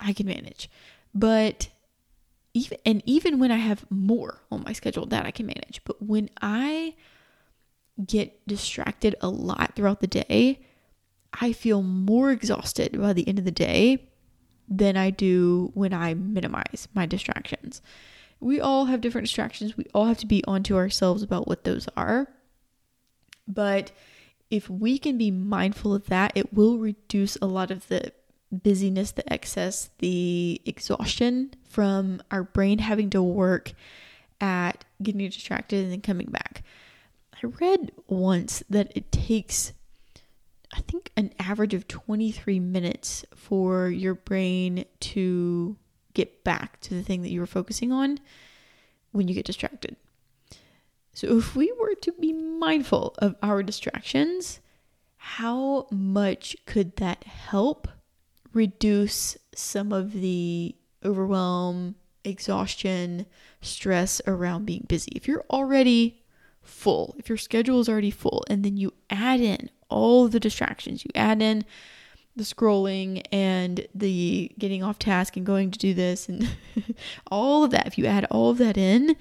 I 0.00 0.14
can 0.14 0.26
manage. 0.26 0.70
But 1.14 1.68
even 2.54 2.78
and 2.86 3.02
even 3.04 3.38
when 3.38 3.50
I 3.50 3.56
have 3.56 3.84
more 3.90 4.40
on 4.50 4.62
my 4.64 4.72
schedule, 4.72 5.06
that 5.06 5.26
I 5.26 5.32
can 5.32 5.46
manage. 5.46 5.82
But 5.84 6.00
when 6.00 6.30
I 6.40 6.94
get 8.04 8.46
distracted 8.46 9.16
a 9.20 9.28
lot 9.28 9.74
throughout 9.74 10.00
the 10.00 10.06
day, 10.06 10.60
I 11.32 11.52
feel 11.52 11.82
more 11.82 12.30
exhausted 12.30 12.98
by 13.00 13.12
the 13.12 13.26
end 13.28 13.38
of 13.38 13.44
the 13.44 13.50
day 13.50 14.08
than 14.68 14.96
I 14.96 15.10
do 15.10 15.70
when 15.74 15.92
I 15.92 16.14
minimize 16.14 16.88
my 16.94 17.06
distractions. 17.06 17.82
We 18.40 18.60
all 18.60 18.86
have 18.86 19.00
different 19.00 19.26
distractions. 19.26 19.76
We 19.76 19.86
all 19.92 20.06
have 20.06 20.18
to 20.18 20.26
be 20.26 20.44
onto 20.44 20.76
ourselves 20.76 21.22
about 21.22 21.46
what 21.46 21.64
those 21.64 21.88
are. 21.96 22.28
But 23.46 23.92
if 24.50 24.70
we 24.70 24.98
can 24.98 25.18
be 25.18 25.30
mindful 25.30 25.94
of 25.94 26.06
that, 26.06 26.32
it 26.34 26.52
will 26.52 26.78
reduce 26.78 27.36
a 27.36 27.46
lot 27.46 27.70
of 27.70 27.88
the 27.88 28.12
busyness, 28.50 29.12
the 29.12 29.30
excess, 29.32 29.90
the 29.98 30.60
exhaustion 30.64 31.54
from 31.68 32.22
our 32.30 32.42
brain 32.42 32.78
having 32.78 33.10
to 33.10 33.22
work 33.22 33.72
at 34.40 34.84
getting 35.02 35.28
distracted 35.28 35.84
and 35.84 35.92
then 35.92 36.00
coming 36.00 36.26
back. 36.26 36.62
I 37.42 37.46
read 37.46 37.92
once 38.06 38.62
that 38.70 38.92
it 38.94 39.10
takes, 39.10 39.72
I 40.72 40.80
think, 40.80 41.10
an 41.16 41.32
average 41.38 41.74
of 41.74 41.88
23 41.88 42.60
minutes 42.60 43.24
for 43.34 43.88
your 43.88 44.14
brain 44.14 44.84
to 45.00 45.76
get 46.14 46.44
back 46.44 46.80
to 46.80 46.94
the 46.94 47.02
thing 47.02 47.22
that 47.22 47.30
you 47.30 47.40
were 47.40 47.46
focusing 47.46 47.92
on 47.92 48.18
when 49.12 49.28
you 49.28 49.34
get 49.34 49.46
distracted. 49.46 49.96
So, 51.12 51.38
if 51.38 51.54
we 51.54 51.72
were 51.78 51.94
to 52.02 52.12
be 52.12 52.32
mindful 52.32 53.14
of 53.18 53.36
our 53.42 53.62
distractions, 53.62 54.60
how 55.16 55.86
much 55.90 56.56
could 56.66 56.96
that 56.96 57.24
help 57.24 57.88
reduce 58.54 59.36
some 59.54 59.92
of 59.92 60.12
the 60.12 60.74
overwhelm, 61.04 61.96
exhaustion, 62.24 63.26
stress 63.60 64.20
around 64.26 64.64
being 64.66 64.84
busy? 64.88 65.12
If 65.14 65.28
you're 65.28 65.44
already 65.50 66.22
full, 66.62 67.14
if 67.18 67.28
your 67.28 67.38
schedule 67.38 67.80
is 67.80 67.88
already 67.88 68.10
full, 68.10 68.44
and 68.48 68.64
then 68.64 68.76
you 68.76 68.92
add 69.10 69.40
in 69.40 69.70
all 69.88 70.28
the 70.28 70.40
distractions, 70.40 71.04
you 71.04 71.10
add 71.14 71.42
in 71.42 71.64
the 72.36 72.44
scrolling 72.44 73.22
and 73.30 73.86
the 73.94 74.50
getting 74.58 74.82
off 74.82 74.98
task 74.98 75.36
and 75.36 75.46
going 75.46 75.70
to 75.70 75.78
do 75.78 75.94
this 75.94 76.28
and 76.28 76.48
all 77.30 77.64
of 77.64 77.70
that, 77.70 77.86
if 77.86 77.98
you 77.98 78.06
add 78.06 78.24
all 78.30 78.50
of 78.50 78.58
that 78.58 78.76
in, 78.76 79.16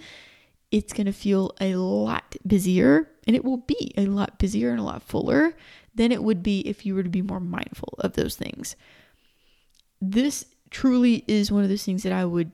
it's 0.72 0.94
going 0.94 1.06
to 1.06 1.14
feel 1.14 1.54
a 1.62 1.76
lot 1.76 2.36
busier 2.48 3.08
and 3.28 3.36
it 3.36 3.46
will 3.46 3.58
be 3.58 3.94
a 3.96 4.08
lot 4.08 4.40
busier 4.40 4.72
and 4.72 4.80
a 4.80 4.84
lot 4.84 5.04
fuller 5.04 5.56
than 5.94 6.12
it 6.12 6.24
would 6.24 6.42
be 6.42 6.62
if 6.62 6.86
you 6.86 6.96
were 6.96 7.04
to 7.04 7.10
be 7.10 7.22
more 7.22 7.40
mindful 7.40 7.94
of 8.00 8.14
those 8.14 8.36
things. 8.36 8.76
This 10.10 10.46
truly 10.70 11.24
is 11.28 11.52
one 11.52 11.64
of 11.64 11.70
those 11.70 11.84
things 11.84 12.04
that 12.04 12.12
I 12.12 12.26
would 12.26 12.52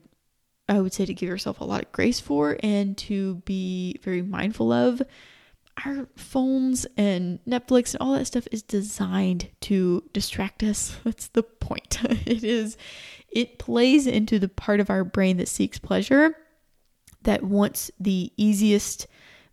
I 0.68 0.80
would 0.80 0.92
say 0.92 1.04
to 1.04 1.14
give 1.14 1.28
yourself 1.28 1.60
a 1.60 1.64
lot 1.64 1.82
of 1.82 1.90
grace 1.90 2.20
for 2.20 2.56
and 2.62 2.96
to 2.98 3.36
be 3.44 3.98
very 4.02 4.22
mindful 4.22 4.70
of. 4.70 5.02
Our 5.84 6.06
phones 6.14 6.86
and 6.96 7.40
Netflix 7.44 7.94
and 7.94 8.00
all 8.00 8.12
that 8.12 8.26
stuff 8.26 8.46
is 8.52 8.62
designed 8.62 9.48
to 9.62 10.04
distract 10.12 10.62
us. 10.62 10.96
That's 11.04 11.28
the 11.28 11.42
point. 11.42 11.98
it 12.26 12.44
is 12.44 12.76
it 13.30 13.58
plays 13.58 14.06
into 14.06 14.38
the 14.38 14.48
part 14.48 14.78
of 14.78 14.90
our 14.90 15.02
brain 15.02 15.38
that 15.38 15.48
seeks 15.48 15.78
pleasure 15.78 16.36
that 17.22 17.42
wants 17.42 17.90
the 17.98 18.32
easiest 18.36 19.06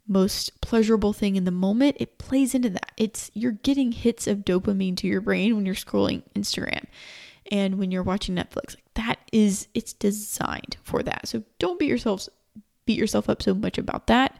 most 0.07 0.61
pleasurable 0.61 1.13
thing 1.13 1.35
in 1.35 1.43
the 1.43 1.51
moment 1.51 1.97
it 1.99 2.17
plays 2.17 2.55
into 2.55 2.69
that 2.69 2.91
it's 2.95 3.29
you're 3.33 3.51
getting 3.51 3.91
hits 3.91 4.25
of 4.25 4.39
dopamine 4.39 4.95
to 4.95 5.05
your 5.05 5.19
brain 5.19 5.53
when 5.53 5.65
you're 5.65 5.75
scrolling 5.75 6.23
instagram 6.33 6.85
and 7.51 7.77
when 7.77 7.91
you're 7.91 8.03
watching 8.03 8.35
netflix 8.35 8.75
like 8.75 8.93
that 8.97 9.19
is 9.31 9.67
it's 9.73 9.93
designed 9.93 10.77
for 10.83 11.03
that. 11.03 11.27
So 11.27 11.43
don't 11.59 11.79
beat 11.79 11.87
yourselves 11.87 12.29
beat 12.85 12.97
yourself 12.97 13.29
up 13.29 13.41
so 13.43 13.53
much 13.53 13.77
about 13.77 14.07
that. 14.07 14.39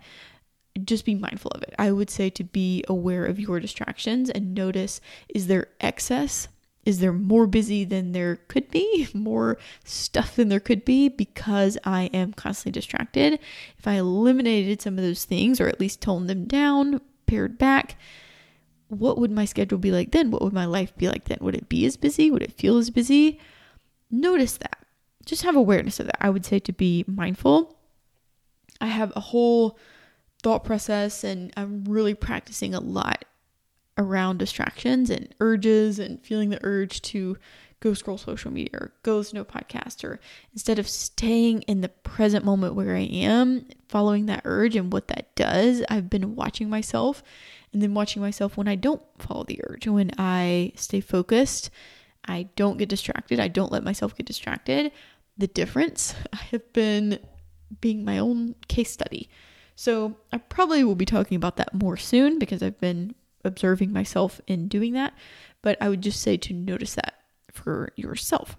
Just 0.83 1.05
be 1.05 1.15
mindful 1.15 1.51
of 1.51 1.63
it. 1.63 1.73
I 1.77 1.91
would 1.91 2.09
say 2.09 2.29
to 2.31 2.43
be 2.43 2.83
aware 2.87 3.25
of 3.25 3.39
your 3.39 3.59
distractions 3.59 4.29
and 4.29 4.53
notice 4.53 5.01
is 5.29 5.47
there 5.47 5.67
excess? 5.79 6.47
Is 6.85 6.99
there 6.99 7.11
more 7.11 7.47
busy 7.47 7.83
than 7.83 8.13
there 8.13 8.37
could 8.47 8.71
be, 8.71 9.09
more 9.13 9.57
stuff 9.83 10.35
than 10.35 10.47
there 10.49 10.61
could 10.61 10.85
be 10.85 11.09
because 11.09 11.77
I 11.83 12.05
am 12.13 12.33
constantly 12.33 12.71
distracted? 12.71 13.39
If 13.77 13.87
I 13.87 13.95
eliminated 13.95 14.81
some 14.81 14.97
of 14.97 15.03
those 15.03 15.25
things 15.25 15.59
or 15.59 15.67
at 15.67 15.79
least 15.79 16.01
toned 16.01 16.29
them 16.29 16.45
down, 16.45 17.01
pared 17.25 17.57
back, 17.57 17.97
what 18.89 19.17
would 19.17 19.32
my 19.32 19.45
schedule 19.45 19.78
be 19.78 19.91
like 19.91 20.12
then? 20.12 20.32
What 20.32 20.41
would 20.41 20.54
my 20.54 20.65
life 20.65 20.95
be 20.95 21.08
like 21.08 21.26
then? 21.26 21.39
Would 21.41 21.56
it 21.56 21.69
be 21.69 21.86
as 21.86 21.97
busy? 21.97 22.32
Would 22.32 22.43
it 22.43 22.54
feel 22.54 22.78
as 22.78 22.89
busy? 22.89 23.39
Notice 24.10 24.58
that. 24.58 24.86
Just 25.26 25.43
have 25.43 25.56
awareness 25.56 26.00
of 26.00 26.06
that. 26.06 26.23
I 26.23 26.30
would 26.30 26.45
say 26.45 26.60
to 26.60 26.71
be 26.71 27.04
mindful. 27.08 27.78
I 28.80 28.88
have 28.88 29.12
a 29.15 29.19
whole 29.19 29.78
thought 30.41 30.63
process 30.63 31.23
and 31.23 31.52
I'm 31.58 31.84
really 31.86 32.13
practicing 32.13 32.73
a 32.73 32.80
lot 32.80 33.26
around 33.97 34.38
distractions 34.38 35.10
and 35.10 35.34
urges 35.39 36.00
and 36.00 36.23
feeling 36.23 36.50
the 36.50 36.60
urge 36.63 37.02
to 37.02 37.38
go 37.80 37.93
scroll 37.93 38.17
social 38.17 38.52
media 38.52 38.69
or 38.73 38.93
go 39.04 39.17
listen 39.17 39.36
to 39.36 39.41
a 39.41 39.45
podcast 39.45 40.04
or 40.04 40.19
instead 40.54 40.80
of 40.80 40.88
staying 40.88 41.62
in 41.63 41.82
the 41.82 41.89
present 41.89 42.43
moment 42.43 42.76
where 42.76 42.95
I 42.95 43.02
am, 43.02 43.65
following 43.88 44.28
that 44.28 44.41
urge 44.45 44.76
and 44.76 44.91
what 44.91 45.10
that 45.10 45.36
does, 45.36 45.84
I've 45.89 46.10
been 46.10 46.36
watching 46.36 46.69
myself 46.69 47.23
and 47.73 47.82
then 47.82 47.93
watching 47.93 48.21
myself 48.21 48.58
when 48.58 48.67
I 48.67 48.75
don't 48.75 49.01
follow 49.19 49.43
the 49.43 49.60
urge, 49.63 49.88
when 49.88 50.12
I 50.17 50.71
stay 50.75 51.01
focused, 51.01 51.69
I 52.25 52.49
don't 52.56 52.77
get 52.77 52.89
distracted, 52.89 53.39
I 53.39 53.47
don't 53.47 53.71
let 53.71 53.84
myself 53.84 54.15
get 54.15 54.25
distracted. 54.25 54.91
The 55.38 55.47
difference, 55.47 56.15
I 56.34 56.38
have 56.51 56.71
been 56.73 57.19
being 57.82 58.06
my 58.06 58.17
own 58.17 58.56
case 58.67 58.91
study. 58.91 59.30
So 59.75 60.17
I 60.32 60.38
probably 60.38 60.84
will 60.84 60.95
be 60.95 61.06
talking 61.06 61.36
about 61.36 61.58
that 61.58 61.73
more 61.73 61.97
soon 61.97 62.39
because 62.39 62.63
I've 62.63 62.80
been 62.80 63.13
observing 63.43 63.93
myself 63.93 64.41
in 64.47 64.67
doing 64.67 64.93
that, 64.93 65.13
but 65.62 65.77
I 65.82 65.89
would 65.89 66.01
just 66.01 66.21
say 66.21 66.38
to 66.38 66.53
notice 66.53 66.95
that 66.95 67.15
for 67.51 67.93
yourself. 67.95 68.58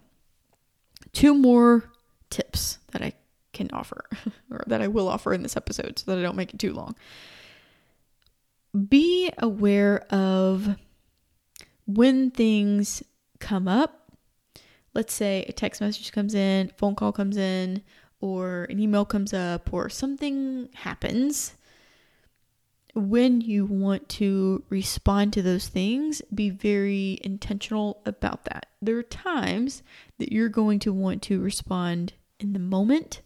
Two 1.12 1.34
more 1.34 1.90
tips 2.30 2.78
that 2.92 3.02
I 3.02 3.14
can 3.52 3.70
offer, 3.72 4.04
or 4.50 4.62
that 4.66 4.80
I 4.80 4.88
will 4.88 5.08
offer 5.08 5.32
in 5.32 5.42
this 5.42 5.56
episode 5.56 5.98
so 5.98 6.10
that 6.10 6.18
I 6.18 6.22
don't 6.22 6.36
make 6.36 6.54
it 6.54 6.60
too 6.60 6.72
long. 6.72 6.94
Be 8.88 9.32
aware 9.38 10.00
of 10.10 10.76
when 11.86 12.30
things 12.30 13.02
come 13.38 13.66
up. 13.68 14.12
Let's 14.94 15.12
say 15.14 15.44
a 15.48 15.52
text 15.52 15.80
message 15.80 16.12
comes 16.12 16.34
in, 16.34 16.72
phone 16.76 16.94
call 16.94 17.12
comes 17.12 17.36
in, 17.36 17.82
or 18.20 18.64
an 18.64 18.80
email 18.80 19.04
comes 19.04 19.32
up, 19.32 19.72
or 19.72 19.88
something 19.88 20.68
happens 20.74 21.54
when 22.94 23.40
you 23.40 23.64
want 23.64 24.08
to 24.08 24.62
respond 24.68 25.32
to 25.32 25.42
those 25.42 25.68
things, 25.68 26.22
be 26.34 26.50
very 26.50 27.18
intentional 27.22 28.00
about 28.04 28.44
that. 28.46 28.66
There 28.82 28.96
are 28.98 29.02
times 29.02 29.82
that 30.18 30.32
you're 30.32 30.48
going 30.48 30.78
to 30.80 30.92
want 30.92 31.22
to 31.22 31.40
respond 31.40 32.14
in 32.40 32.52
the 32.52 32.58
moment, 32.58 33.22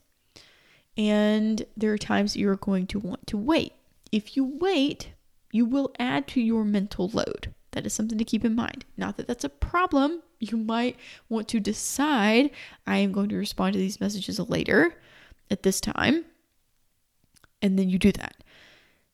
and 0.96 1.64
there 1.76 1.92
are 1.92 1.98
times 1.98 2.32
that 2.32 2.40
you're 2.40 2.56
going 2.56 2.86
to 2.88 2.98
want 2.98 3.26
to 3.28 3.36
wait. 3.36 3.72
If 4.10 4.36
you 4.36 4.44
wait, 4.44 5.12
you 5.52 5.64
will 5.64 5.94
add 6.00 6.26
to 6.28 6.40
your 6.40 6.64
mental 6.64 7.08
load. 7.12 7.54
That 7.70 7.86
is 7.86 7.94
something 7.94 8.18
to 8.18 8.24
keep 8.24 8.44
in 8.44 8.54
mind. 8.54 8.84
Not 8.96 9.16
that 9.16 9.28
that's 9.28 9.44
a 9.44 9.48
problem. 9.48 10.22
You 10.40 10.56
might 10.56 10.96
want 11.28 11.46
to 11.48 11.60
decide 11.60 12.50
I 12.86 12.96
am 12.98 13.12
going 13.12 13.28
to 13.28 13.36
respond 13.36 13.74
to 13.74 13.78
these 13.78 14.00
messages 14.00 14.40
later 14.40 14.94
at 15.50 15.62
this 15.62 15.80
time, 15.80 16.24
and 17.60 17.78
then 17.78 17.88
you 17.88 17.98
do 17.98 18.12
that. 18.12 18.42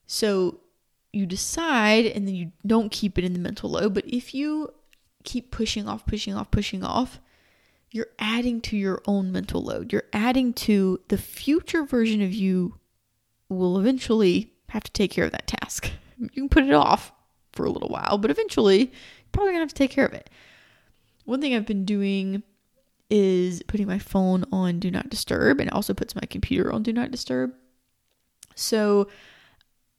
So 0.07 0.61
you 1.13 1.25
decide 1.25 2.05
and 2.05 2.27
then 2.27 2.35
you 2.35 2.51
don't 2.65 2.91
keep 2.91 3.17
it 3.17 3.23
in 3.23 3.33
the 3.33 3.39
mental 3.39 3.69
load. 3.71 3.93
But 3.93 4.05
if 4.07 4.33
you 4.33 4.73
keep 5.23 5.51
pushing 5.51 5.87
off, 5.87 6.05
pushing 6.05 6.33
off, 6.33 6.51
pushing 6.51 6.83
off, 6.83 7.19
you're 7.91 8.07
adding 8.19 8.61
to 8.61 8.77
your 8.77 9.01
own 9.05 9.31
mental 9.31 9.63
load. 9.63 9.91
You're 9.91 10.03
adding 10.13 10.53
to 10.53 10.99
the 11.07 11.17
future 11.17 11.83
version 11.83 12.21
of 12.21 12.33
you 12.33 12.75
will 13.49 13.79
eventually 13.79 14.53
have 14.69 14.83
to 14.83 14.91
take 14.91 15.11
care 15.11 15.25
of 15.25 15.31
that 15.31 15.47
task. 15.47 15.91
You 16.19 16.29
can 16.29 16.49
put 16.49 16.63
it 16.65 16.73
off 16.73 17.11
for 17.53 17.65
a 17.65 17.69
little 17.71 17.89
while, 17.89 18.17
but 18.17 18.31
eventually 18.31 18.79
you're 18.79 19.31
probably 19.31 19.53
gonna 19.53 19.63
have 19.63 19.69
to 19.69 19.75
take 19.75 19.91
care 19.91 20.05
of 20.05 20.13
it. 20.13 20.29
One 21.25 21.41
thing 21.41 21.55
I've 21.55 21.65
been 21.65 21.85
doing 21.85 22.43
is 23.09 23.63
putting 23.63 23.87
my 23.87 23.99
phone 23.99 24.45
on 24.51 24.79
do 24.79 24.91
not 24.91 25.09
disturb 25.09 25.59
and 25.59 25.69
it 25.69 25.73
also 25.73 25.93
puts 25.93 26.15
my 26.15 26.21
computer 26.29 26.71
on 26.71 26.83
do 26.83 26.93
not 26.93 27.11
disturb. 27.11 27.53
So 28.55 29.07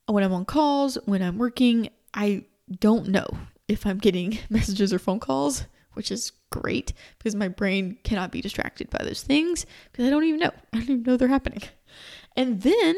when 0.07 0.25
I'm 0.25 0.33
on 0.33 0.45
calls, 0.45 0.97
when 1.07 1.23
I'm 1.23 1.39
working, 1.39 1.91
I 2.15 2.45
don't 2.79 3.09
know 3.09 3.27
if 3.69 3.87
I'm 3.87 3.99
getting 3.99 4.39
messages 4.51 4.93
or 4.93 4.99
phone 4.99 5.21
calls, 5.21 5.65
which 5.95 6.11
is 6.11 6.33
great 6.51 6.93
because 7.19 7.35
my 7.35 7.49
brain 7.49 7.99
cannot 8.05 8.33
be 8.33 8.41
distracted 8.41 8.91
by 8.91 9.03
those 9.05 9.23
things 9.23 9.67
because 9.91 10.07
I 10.07 10.11
don't 10.11 10.25
even 10.25 10.41
know. 10.41 10.53
I 10.73 10.79
don't 10.79 10.91
even 10.91 11.03
know 11.03 11.17
they're 11.17 11.29
happening. 11.29 11.63
And 12.37 12.63
then 12.63 12.97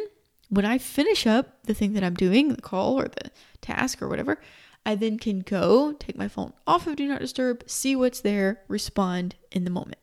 when 0.53 0.67
I 0.67 0.77
finish 0.77 1.27
up 1.27 1.62
the 1.62 1.73
thing 1.73 1.95
that 1.95 2.05
I'm 2.05 2.12
doing, 2.12 2.49
the 2.49 2.61
call 2.61 3.01
or 3.01 3.09
the 3.09 3.31
task 3.62 4.03
or 4.03 4.09
whatever, 4.09 4.38
I 4.85 4.97
then 4.97 5.19
can 5.19 5.41
go 5.41 5.95
take 5.95 6.19
my 6.19 6.29
phone 6.29 6.53
off 6.67 6.87
of 6.87 6.97
Do 6.97 7.09
Not 7.09 7.21
Disturb, 7.21 7.65
see 7.67 7.97
what's 7.97 8.21
there, 8.21 8.61
respond 8.69 9.35
in 9.51 9.65
the 9.65 9.71
moment. 9.71 9.97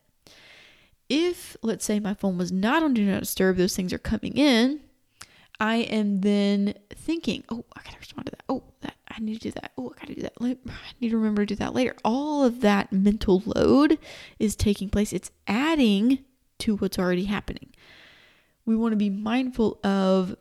If, 1.07 1.55
let's 1.61 1.85
say, 1.85 1.99
my 1.99 2.15
phone 2.15 2.39
was 2.39 2.51
not 2.51 2.81
on 2.81 2.95
Do 2.95 3.05
Not 3.05 3.19
Disturb, 3.19 3.57
those 3.57 3.75
things 3.75 3.93
are 3.93 3.99
coming 3.99 4.37
in, 4.37 4.79
I 5.59 5.77
am 5.77 6.21
then 6.21 6.73
thinking, 6.89 7.43
oh, 7.49 7.65
I 7.75 7.81
gotta 7.83 7.99
respond 7.99 8.25
to 8.25 8.31
that. 8.31 8.43
Oh, 8.49 8.63
that 8.81 8.95
I 9.07 9.19
need 9.19 9.35
to 9.35 9.51
do 9.51 9.51
that. 9.51 9.73
Oh, 9.77 9.93
I 9.95 9.99
gotta 9.99 10.15
do 10.15 10.21
that. 10.21 10.33
I 10.41 10.55
need 10.99 11.09
to 11.09 11.17
remember 11.17 11.45
to 11.45 11.53
do 11.53 11.59
that 11.59 11.75
later. 11.75 11.95
All 12.03 12.43
of 12.43 12.61
that 12.61 12.91
mental 12.91 13.43
load 13.45 13.99
is 14.39 14.55
taking 14.55 14.89
place. 14.89 15.13
It's 15.13 15.29
adding 15.47 16.19
to 16.59 16.77
what's 16.77 16.97
already 16.97 17.25
happening. 17.25 17.69
We 18.69 18.75
want 18.75 18.91
to 18.91 18.97
be 18.97 19.09
mindful 19.09 19.79
of 19.83 20.35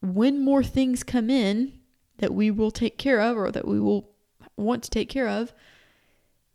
when 0.00 0.44
more 0.44 0.62
things 0.62 1.02
come 1.02 1.28
in 1.28 1.80
that 2.18 2.32
we 2.32 2.48
will 2.48 2.70
take 2.70 2.96
care 2.96 3.20
of 3.20 3.36
or 3.36 3.50
that 3.50 3.66
we 3.66 3.80
will 3.80 4.08
want 4.56 4.84
to 4.84 4.90
take 4.90 5.08
care 5.08 5.26
of. 5.26 5.52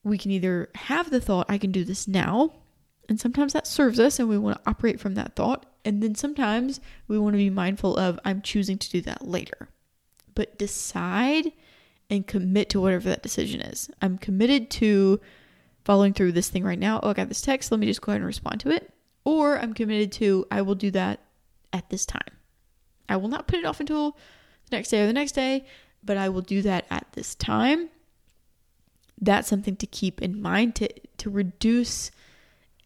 We 0.05 0.17
can 0.17 0.31
either 0.31 0.69
have 0.73 1.09
the 1.09 1.19
thought, 1.19 1.47
I 1.49 1.57
can 1.57 1.73
do 1.73 1.83
this 1.83 2.07
now, 2.07 2.53
and 3.09 3.19
sometimes 3.19 3.51
that 3.51 3.67
serves 3.67 3.99
us 3.99 4.19
and 4.19 4.29
we 4.29 4.37
want 4.37 4.55
to 4.55 4.69
operate 4.69 5.01
from 5.01 5.15
that 5.15 5.35
thought. 5.35 5.65
And 5.83 6.01
then 6.01 6.15
sometimes 6.15 6.79
we 7.09 7.19
want 7.19 7.33
to 7.33 7.39
be 7.39 7.49
mindful 7.49 7.97
of, 7.97 8.17
I'm 8.23 8.41
choosing 8.41 8.77
to 8.77 8.89
do 8.89 9.01
that 9.01 9.27
later. 9.27 9.67
But 10.33 10.57
decide 10.57 11.51
and 12.09 12.25
commit 12.25 12.69
to 12.69 12.79
whatever 12.79 13.09
that 13.09 13.21
decision 13.21 13.59
is. 13.59 13.89
I'm 14.01 14.17
committed 14.17 14.69
to 14.69 15.19
following 15.83 16.13
through 16.13 16.31
this 16.31 16.47
thing 16.47 16.63
right 16.63 16.79
now. 16.79 17.01
Oh, 17.03 17.09
I 17.09 17.13
got 17.13 17.27
this 17.27 17.41
text. 17.41 17.69
Let 17.69 17.81
me 17.81 17.87
just 17.87 18.01
go 18.01 18.13
ahead 18.13 18.21
and 18.21 18.27
respond 18.27 18.61
to 18.61 18.69
it. 18.69 18.93
Or 19.27 19.59
I'm 19.59 19.73
committed 19.73 20.13
to, 20.13 20.45
I 20.49 20.61
will 20.61 20.75
do 20.75 20.89
that 20.91 21.19
at 21.73 21.89
this 21.89 22.05
time. 22.05 22.31
I 23.09 23.17
will 23.17 23.27
not 23.27 23.45
put 23.45 23.59
it 23.59 23.65
off 23.65 23.81
until 23.81 24.11
the 24.69 24.77
next 24.77 24.87
day 24.87 25.01
or 25.01 25.05
the 25.05 25.11
next 25.11 25.33
day, 25.33 25.65
but 26.01 26.15
I 26.15 26.29
will 26.29 26.39
do 26.39 26.61
that 26.61 26.85
at 26.89 27.07
this 27.11 27.35
time. 27.35 27.89
That's 29.19 29.49
something 29.49 29.75
to 29.75 29.85
keep 29.85 30.21
in 30.21 30.41
mind 30.41 30.75
to, 30.75 30.87
to 31.17 31.29
reduce 31.29 32.09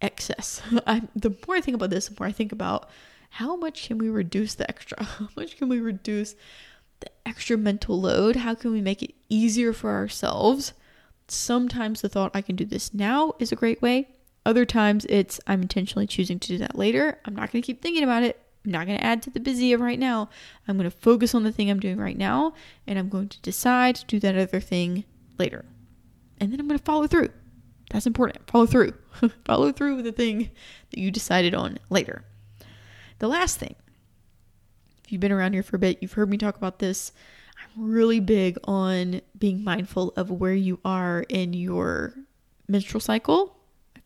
excess. 0.01 0.63
I, 0.87 1.03
the 1.15 1.29
more 1.45 1.57
I 1.57 1.61
think 1.61 1.75
about 1.75 1.91
this, 1.91 2.07
the 2.07 2.15
more 2.19 2.27
I 2.27 2.31
think 2.31 2.51
about 2.51 2.89
how 3.29 3.55
much 3.55 3.85
can 3.85 3.99
we 3.99 4.09
reduce 4.09 4.55
the 4.55 4.67
extra? 4.67 5.03
How 5.19 5.29
much 5.37 5.57
can 5.57 5.69
we 5.69 5.79
reduce 5.79 6.33
the 7.01 7.11
extra 7.23 7.55
mental 7.55 8.01
load? 8.01 8.37
How 8.37 8.55
can 8.55 8.71
we 8.71 8.81
make 8.81 9.03
it 9.03 9.13
easier 9.29 9.73
for 9.73 9.91
ourselves? 9.91 10.73
Sometimes 11.27 12.01
the 12.01 12.09
thought, 12.09 12.31
I 12.33 12.41
can 12.41 12.55
do 12.55 12.65
this 12.65 12.95
now, 12.95 13.33
is 13.37 13.51
a 13.51 13.55
great 13.55 13.79
way. 13.79 14.07
Other 14.45 14.65
times 14.65 15.05
it's, 15.07 15.39
I'm 15.45 15.61
intentionally 15.61 16.07
choosing 16.07 16.39
to 16.39 16.47
do 16.47 16.57
that 16.59 16.77
later. 16.77 17.19
I'm 17.25 17.35
not 17.35 17.51
going 17.51 17.61
to 17.61 17.65
keep 17.65 17.81
thinking 17.81 18.03
about 18.03 18.23
it. 18.23 18.39
I'm 18.65 18.71
not 18.71 18.85
going 18.85 18.97
to 18.97 19.03
add 19.03 19.21
to 19.23 19.29
the 19.29 19.39
busy 19.39 19.73
of 19.73 19.81
right 19.81 19.99
now. 19.99 20.29
I'm 20.67 20.77
going 20.77 20.89
to 20.89 20.95
focus 20.95 21.33
on 21.33 21.43
the 21.43 21.51
thing 21.51 21.69
I'm 21.69 21.79
doing 21.79 21.97
right 21.97 22.17
now, 22.17 22.53
and 22.85 22.97
I'm 22.97 23.09
going 23.09 23.29
to 23.29 23.41
decide 23.41 23.95
to 23.95 24.05
do 24.05 24.19
that 24.19 24.37
other 24.37 24.59
thing 24.59 25.03
later. 25.37 25.65
And 26.39 26.51
then 26.51 26.59
I'm 26.59 26.67
going 26.67 26.77
to 26.77 26.83
follow 26.83 27.07
through. 27.07 27.29
That's 27.91 28.07
important. 28.07 28.49
Follow 28.49 28.65
through. 28.65 28.93
Follow 29.45 29.71
through 29.71 29.97
with 29.97 30.05
the 30.05 30.11
thing 30.11 30.49
that 30.91 30.99
you 30.99 31.11
decided 31.11 31.53
on 31.53 31.77
later. 31.89 32.23
The 33.19 33.27
last 33.27 33.59
thing, 33.59 33.75
if 35.03 35.11
you've 35.11 35.21
been 35.21 35.31
around 35.31 35.53
here 35.53 35.63
for 35.63 35.75
a 35.75 35.79
bit, 35.79 35.97
you've 36.01 36.13
heard 36.13 36.29
me 36.29 36.37
talk 36.37 36.55
about 36.55 36.79
this. 36.79 37.11
I'm 37.57 37.91
really 37.91 38.19
big 38.19 38.57
on 38.63 39.21
being 39.37 39.63
mindful 39.63 40.13
of 40.15 40.31
where 40.31 40.53
you 40.53 40.79
are 40.85 41.25
in 41.29 41.53
your 41.53 42.15
menstrual 42.67 43.01
cycle. 43.01 43.60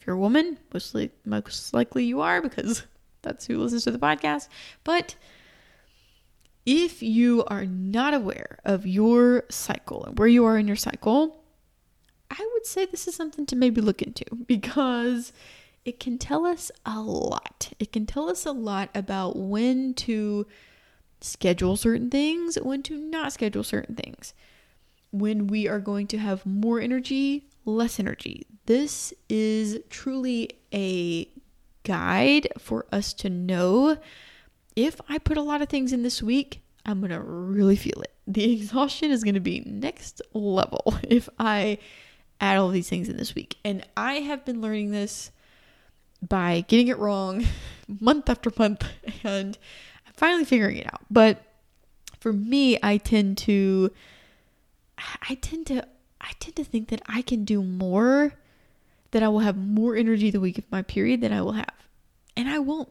You're 0.05 0.15
a 0.15 0.19
woman, 0.19 0.57
mostly 0.73 1.11
most 1.25 1.73
likely 1.73 2.05
you 2.05 2.21
are 2.21 2.41
because 2.41 2.83
that's 3.21 3.47
who 3.47 3.57
listens 3.57 3.85
to 3.85 3.91
the 3.91 3.99
podcast. 3.99 4.47
But 4.83 5.15
if 6.65 7.01
you 7.03 7.43
are 7.45 7.65
not 7.65 8.13
aware 8.13 8.59
of 8.65 8.87
your 8.87 9.43
cycle 9.49 10.05
and 10.05 10.17
where 10.17 10.27
you 10.27 10.45
are 10.45 10.57
in 10.57 10.67
your 10.67 10.75
cycle, 10.75 11.43
I 12.29 12.49
would 12.53 12.65
say 12.65 12.85
this 12.85 13.07
is 13.07 13.15
something 13.15 13.45
to 13.47 13.55
maybe 13.55 13.81
look 13.81 14.01
into 14.01 14.25
because 14.47 15.31
it 15.85 15.99
can 15.99 16.17
tell 16.17 16.45
us 16.45 16.71
a 16.85 16.99
lot. 16.99 17.71
It 17.79 17.91
can 17.91 18.05
tell 18.05 18.29
us 18.29 18.45
a 18.45 18.51
lot 18.51 18.89
about 18.95 19.37
when 19.37 19.93
to 19.95 20.47
schedule 21.21 21.77
certain 21.77 22.09
things, 22.09 22.55
when 22.55 22.83
to 22.83 22.97
not 22.97 23.33
schedule 23.33 23.63
certain 23.63 23.95
things, 23.95 24.33
when 25.11 25.47
we 25.47 25.67
are 25.67 25.79
going 25.79 26.07
to 26.07 26.17
have 26.17 26.45
more 26.45 26.79
energy, 26.79 27.45
less 27.65 27.99
energy. 27.99 28.45
This 28.65 29.13
is 29.29 29.79
truly 29.89 30.49
a 30.73 31.29
guide 31.83 32.47
for 32.57 32.85
us 32.91 33.13
to 33.13 33.29
know 33.29 33.97
if 34.75 34.99
I 35.07 35.19
put 35.19 35.37
a 35.37 35.41
lot 35.41 35.61
of 35.61 35.69
things 35.69 35.93
in 35.93 36.03
this 36.03 36.21
week, 36.21 36.61
I'm 36.85 36.99
going 36.99 37.11
to 37.11 37.21
really 37.21 37.75
feel 37.75 38.01
it. 38.01 38.13
The 38.27 38.51
exhaustion 38.53 39.11
is 39.11 39.23
going 39.23 39.35
to 39.35 39.39
be 39.39 39.61
next 39.65 40.21
level 40.33 40.95
if 41.03 41.29
I 41.39 41.77
add 42.41 42.57
all 42.57 42.69
these 42.69 42.89
things 42.89 43.07
in 43.07 43.17
this 43.17 43.35
week. 43.35 43.57
And 43.63 43.85
I 43.95 44.15
have 44.15 44.43
been 44.45 44.61
learning 44.61 44.91
this 44.91 45.31
by 46.27 46.65
getting 46.67 46.87
it 46.87 46.97
wrong 46.97 47.45
month 47.87 48.29
after 48.29 48.51
month 48.57 48.83
and 49.23 49.57
I'm 50.07 50.13
finally 50.13 50.45
figuring 50.45 50.77
it 50.77 50.87
out. 50.87 51.01
But 51.09 51.43
for 52.19 52.33
me, 52.33 52.77
I 52.81 52.97
tend 52.97 53.37
to 53.39 53.91
I 55.29 55.35
tend 55.35 55.67
to 55.67 55.87
I 56.19 56.31
tend 56.39 56.55
to 56.55 56.63
think 56.63 56.89
that 56.89 57.01
I 57.05 57.21
can 57.21 57.45
do 57.45 57.61
more 57.61 58.33
that 59.15 59.23
I 59.23 59.29
will 59.29 59.39
have 59.39 59.55
more 59.55 59.95
energy 59.95 60.29
the 60.29 60.41
week 60.41 60.57
of 60.57 60.69
my 60.69 60.81
period 60.81 61.21
than 61.21 61.31
I 61.31 61.41
will 61.41 61.53
have. 61.53 61.73
And 62.35 62.49
I 62.49 62.59
won't. 62.59 62.89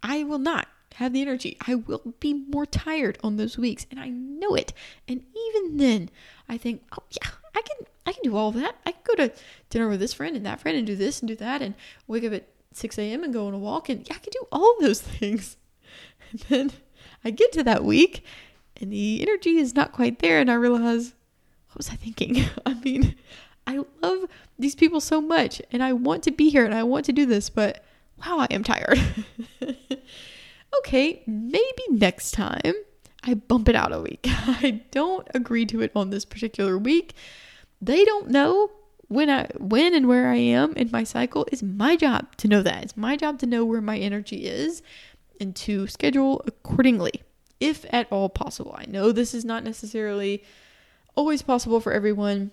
I 0.00 0.22
will 0.22 0.38
not 0.38 0.68
have 0.94 1.12
the 1.12 1.20
energy. 1.20 1.56
I 1.66 1.74
will 1.74 2.14
be 2.20 2.32
more 2.32 2.64
tired 2.64 3.18
on 3.24 3.36
those 3.36 3.58
weeks 3.58 3.88
and 3.90 3.98
I 3.98 4.08
know 4.08 4.54
it. 4.54 4.72
And 5.08 5.24
even 5.34 5.78
then, 5.78 6.10
I 6.48 6.56
think, 6.56 6.84
"Oh 6.92 7.02
yeah, 7.10 7.28
I 7.56 7.62
can 7.62 7.86
I 8.06 8.12
can 8.12 8.22
do 8.22 8.36
all 8.36 8.52
that. 8.52 8.76
I 8.86 8.92
can 8.92 9.00
go 9.02 9.14
to 9.16 9.32
dinner 9.68 9.88
with 9.88 9.98
this 9.98 10.14
friend 10.14 10.36
and 10.36 10.46
that 10.46 10.60
friend 10.60 10.78
and 10.78 10.86
do 10.86 10.94
this 10.94 11.18
and 11.18 11.26
do 11.26 11.34
that 11.34 11.60
and 11.60 11.74
wake 12.06 12.22
up 12.22 12.32
at 12.32 12.46
6 12.74 12.96
a.m. 12.96 13.24
and 13.24 13.32
go 13.32 13.48
on 13.48 13.54
a 13.54 13.58
walk. 13.58 13.88
And 13.88 14.08
yeah, 14.08 14.14
I 14.14 14.20
can 14.20 14.30
do 14.30 14.46
all 14.52 14.76
of 14.76 14.80
those 14.80 15.00
things. 15.18 15.56
And 16.30 16.40
then 16.48 16.72
I 17.24 17.30
get 17.30 17.50
to 17.54 17.64
that 17.64 17.82
week 17.82 18.24
and 18.80 18.92
the 18.92 19.22
energy 19.22 19.56
is 19.56 19.74
not 19.74 19.90
quite 19.90 20.20
there. 20.20 20.38
And 20.38 20.52
I 20.52 20.54
realize, 20.54 21.14
what 21.70 21.78
was 21.78 21.90
I 21.90 21.96
thinking? 21.96 22.44
I 22.64 22.74
mean, 22.74 23.16
I 23.66 23.80
love 24.02 24.28
these 24.58 24.74
people 24.74 25.00
so 25.00 25.20
much 25.20 25.60
and 25.72 25.82
I 25.82 25.92
want 25.92 26.22
to 26.24 26.30
be 26.30 26.50
here 26.50 26.64
and 26.64 26.74
I 26.74 26.82
want 26.82 27.04
to 27.06 27.12
do 27.12 27.26
this, 27.26 27.50
but 27.50 27.84
wow, 28.24 28.38
I 28.38 28.46
am 28.50 28.62
tired. 28.62 29.00
okay, 30.78 31.22
maybe 31.26 31.82
next 31.90 32.32
time 32.32 32.74
I 33.24 33.34
bump 33.34 33.68
it 33.68 33.74
out 33.74 33.92
a 33.92 34.00
week. 34.00 34.26
I 34.28 34.82
don't 34.90 35.26
agree 35.34 35.66
to 35.66 35.82
it 35.82 35.92
on 35.94 36.10
this 36.10 36.24
particular 36.24 36.78
week 36.78 37.14
they 37.80 38.04
don't 38.04 38.28
know 38.28 38.70
when 39.08 39.30
I 39.30 39.48
when 39.58 39.94
and 39.94 40.08
where 40.08 40.28
I 40.28 40.36
am 40.36 40.74
in 40.74 40.90
my 40.90 41.04
cycle. 41.04 41.46
It's 41.52 41.62
my 41.62 41.96
job 41.96 42.36
to 42.38 42.48
know 42.48 42.62
that. 42.62 42.82
It's 42.82 42.96
my 42.96 43.16
job 43.16 43.38
to 43.40 43.46
know 43.46 43.64
where 43.64 43.80
my 43.80 43.98
energy 43.98 44.46
is 44.46 44.82
and 45.40 45.54
to 45.56 45.86
schedule 45.86 46.42
accordingly, 46.46 47.22
if 47.60 47.84
at 47.90 48.10
all 48.10 48.28
possible. 48.28 48.74
I 48.76 48.86
know 48.86 49.12
this 49.12 49.34
is 49.34 49.44
not 49.44 49.64
necessarily 49.64 50.42
always 51.14 51.42
possible 51.42 51.80
for 51.80 51.92
everyone. 51.92 52.52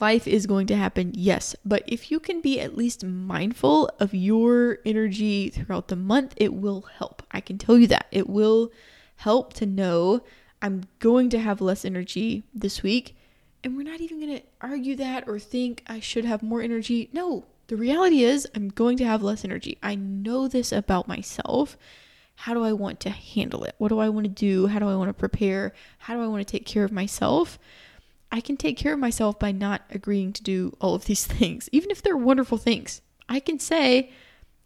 Life 0.00 0.26
is 0.26 0.46
going 0.46 0.66
to 0.68 0.76
happen, 0.76 1.12
yes, 1.14 1.54
but 1.66 1.82
if 1.86 2.10
you 2.10 2.18
can 2.18 2.40
be 2.40 2.58
at 2.58 2.76
least 2.76 3.04
mindful 3.04 3.90
of 4.00 4.14
your 4.14 4.78
energy 4.86 5.50
throughout 5.50 5.88
the 5.88 5.96
month, 5.96 6.32
it 6.36 6.54
will 6.54 6.82
help. 6.98 7.22
I 7.30 7.40
can 7.40 7.58
tell 7.58 7.76
you 7.76 7.86
that. 7.88 8.06
It 8.10 8.28
will 8.28 8.72
help 9.16 9.52
to 9.54 9.66
know 9.66 10.22
I'm 10.62 10.84
going 10.98 11.28
to 11.30 11.38
have 11.38 11.60
less 11.60 11.84
energy 11.84 12.42
this 12.54 12.82
week 12.82 13.16
and 13.64 13.76
we're 13.76 13.84
not 13.84 14.00
even 14.00 14.20
going 14.20 14.38
to 14.38 14.44
argue 14.60 14.96
that 14.96 15.28
or 15.28 15.38
think 15.38 15.82
I 15.86 16.00
should 16.00 16.24
have 16.24 16.42
more 16.42 16.60
energy. 16.60 17.08
No, 17.12 17.46
the 17.68 17.76
reality 17.76 18.24
is 18.24 18.48
I'm 18.54 18.68
going 18.68 18.96
to 18.98 19.04
have 19.04 19.22
less 19.22 19.44
energy. 19.44 19.78
I 19.82 19.94
know 19.94 20.48
this 20.48 20.72
about 20.72 21.08
myself. 21.08 21.76
How 22.34 22.54
do 22.54 22.64
I 22.64 22.72
want 22.72 22.98
to 23.00 23.10
handle 23.10 23.62
it? 23.64 23.74
What 23.78 23.88
do 23.88 24.00
I 24.00 24.08
want 24.08 24.24
to 24.24 24.30
do? 24.30 24.66
How 24.66 24.80
do 24.80 24.88
I 24.88 24.96
want 24.96 25.10
to 25.10 25.14
prepare? 25.14 25.74
How 25.98 26.14
do 26.14 26.22
I 26.22 26.26
want 26.26 26.46
to 26.46 26.50
take 26.50 26.66
care 26.66 26.82
of 26.82 26.90
myself? 26.90 27.58
I 28.32 28.40
can 28.40 28.56
take 28.56 28.78
care 28.78 28.94
of 28.94 28.98
myself 28.98 29.38
by 29.38 29.52
not 29.52 29.82
agreeing 29.90 30.32
to 30.32 30.42
do 30.42 30.74
all 30.80 30.94
of 30.94 31.04
these 31.04 31.26
things, 31.38 31.68
even 31.70 31.90
if 31.90 32.02
they're 32.02 32.16
wonderful 32.16 32.58
things. 32.58 33.02
I 33.28 33.38
can 33.38 33.58
say, 33.58 34.10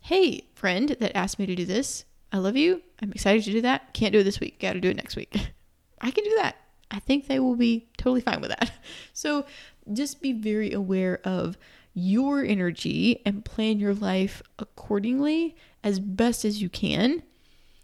hey, 0.01 0.47
friend 0.55 0.97
that 1.01 1.17
asked 1.17 1.39
me 1.39 1.47
to 1.47 1.55
do 1.55 1.67
this, 1.67 2.05
I 2.33 2.39
love 2.39 2.57
you. 2.57 2.83
I'm 3.03 3.13
excited 3.13 3.45
to 3.45 3.53
do 3.53 3.61
that. 3.63 3.93
Can't 3.93 4.13
do 4.13 4.21
it 4.21 4.25
this 4.25 4.41
week. 4.41 4.61
Got 4.61 4.75
to 4.75 4.81
do 4.81 4.91
it 4.91 4.97
next 4.97 5.17
week. 5.17 5.37
I 6.01 6.11
can 6.11 6.25
do 6.25 6.35
that. 6.37 6.57
I 6.91 7.01
think 7.01 7.27
they 7.27 7.41
will 7.41 7.57
be 7.57 7.89
totally 7.99 8.21
fine 8.21 8.41
with 8.41 8.51
that. 8.51 8.71
So 9.13 9.47
just 9.93 10.21
be 10.21 10.33
very 10.33 10.73
aware 10.73 11.21
of 11.25 11.57
your 11.95 12.45
energy 12.45 13.23
and 13.25 13.45
plan 13.45 13.79
your 13.79 13.95
life 13.95 14.43
accordingly 14.59 15.57
as 15.83 15.99
best 15.99 16.45
as 16.45 16.61
you 16.61 16.69
can. 16.69 17.23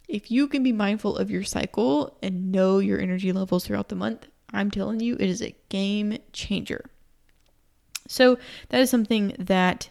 If 0.09 0.31
you 0.31 0.47
can 0.47 0.63
be 0.63 0.73
mindful 0.73 1.17
of 1.17 1.31
your 1.31 1.43
cycle 1.43 2.19
and 2.23 2.53
know 2.53 2.81
your 2.81 3.01
energy 3.01 3.33
levels 3.33 3.65
throughout 3.65 3.89
the 3.89 3.95
month, 3.95 4.29
I'm 4.53 4.71
telling 4.71 5.01
you, 5.01 5.15
it 5.19 5.29
is 5.29 5.43
a 5.43 5.57
game 5.69 6.19
changer. 6.33 6.85
So, 8.09 8.39
that 8.69 8.81
is 8.81 8.91
something 8.91 9.35
that 9.39 9.89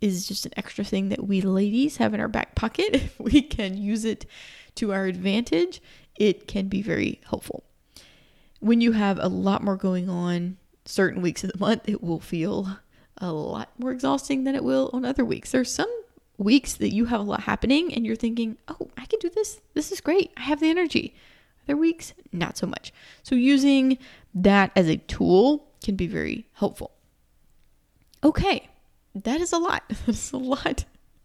is 0.00 0.26
just 0.26 0.44
an 0.44 0.52
extra 0.56 0.84
thing 0.84 1.08
that 1.10 1.26
we 1.26 1.40
ladies 1.40 1.98
have 1.98 2.12
in 2.12 2.20
our 2.20 2.28
back 2.28 2.54
pocket. 2.54 2.94
If 2.94 3.18
we 3.20 3.40
can 3.40 3.76
use 3.76 4.04
it 4.04 4.26
to 4.76 4.92
our 4.92 5.06
advantage, 5.06 5.80
it 6.16 6.46
can 6.46 6.68
be 6.68 6.82
very 6.82 7.20
helpful. 7.28 7.64
When 8.60 8.80
you 8.80 8.92
have 8.92 9.18
a 9.18 9.28
lot 9.28 9.62
more 9.62 9.76
going 9.76 10.08
on 10.08 10.56
certain 10.84 11.22
weeks 11.22 11.44
of 11.44 11.52
the 11.52 11.58
month, 11.58 11.88
it 11.88 12.02
will 12.02 12.20
feel 12.20 12.78
a 13.18 13.32
lot 13.32 13.70
more 13.78 13.92
exhausting 13.92 14.44
than 14.44 14.54
it 14.54 14.64
will 14.64 14.90
on 14.92 15.04
other 15.04 15.24
weeks. 15.24 15.52
There's 15.52 15.72
some 15.72 15.90
weeks 16.38 16.74
that 16.74 16.92
you 16.92 17.06
have 17.06 17.20
a 17.20 17.24
lot 17.24 17.42
happening 17.42 17.94
and 17.94 18.04
you're 18.04 18.16
thinking, 18.16 18.58
oh, 18.68 18.88
I 18.96 19.06
can 19.06 19.20
do 19.20 19.30
this. 19.30 19.60
This 19.74 19.92
is 19.92 20.00
great. 20.00 20.32
I 20.36 20.42
have 20.42 20.60
the 20.60 20.70
energy. 20.70 21.14
Other 21.66 21.76
weeks, 21.76 22.12
not 22.32 22.56
so 22.56 22.66
much. 22.66 22.92
So, 23.22 23.34
using 23.34 23.98
that 24.34 24.72
as 24.74 24.88
a 24.88 24.96
tool 24.96 25.68
can 25.82 25.96
be 25.96 26.06
very 26.06 26.46
helpful. 26.54 26.92
Okay, 28.24 28.68
that 29.14 29.40
is 29.40 29.52
a 29.52 29.58
lot. 29.58 29.84
That's 30.06 30.32
a 30.32 30.36
lot. 30.36 30.84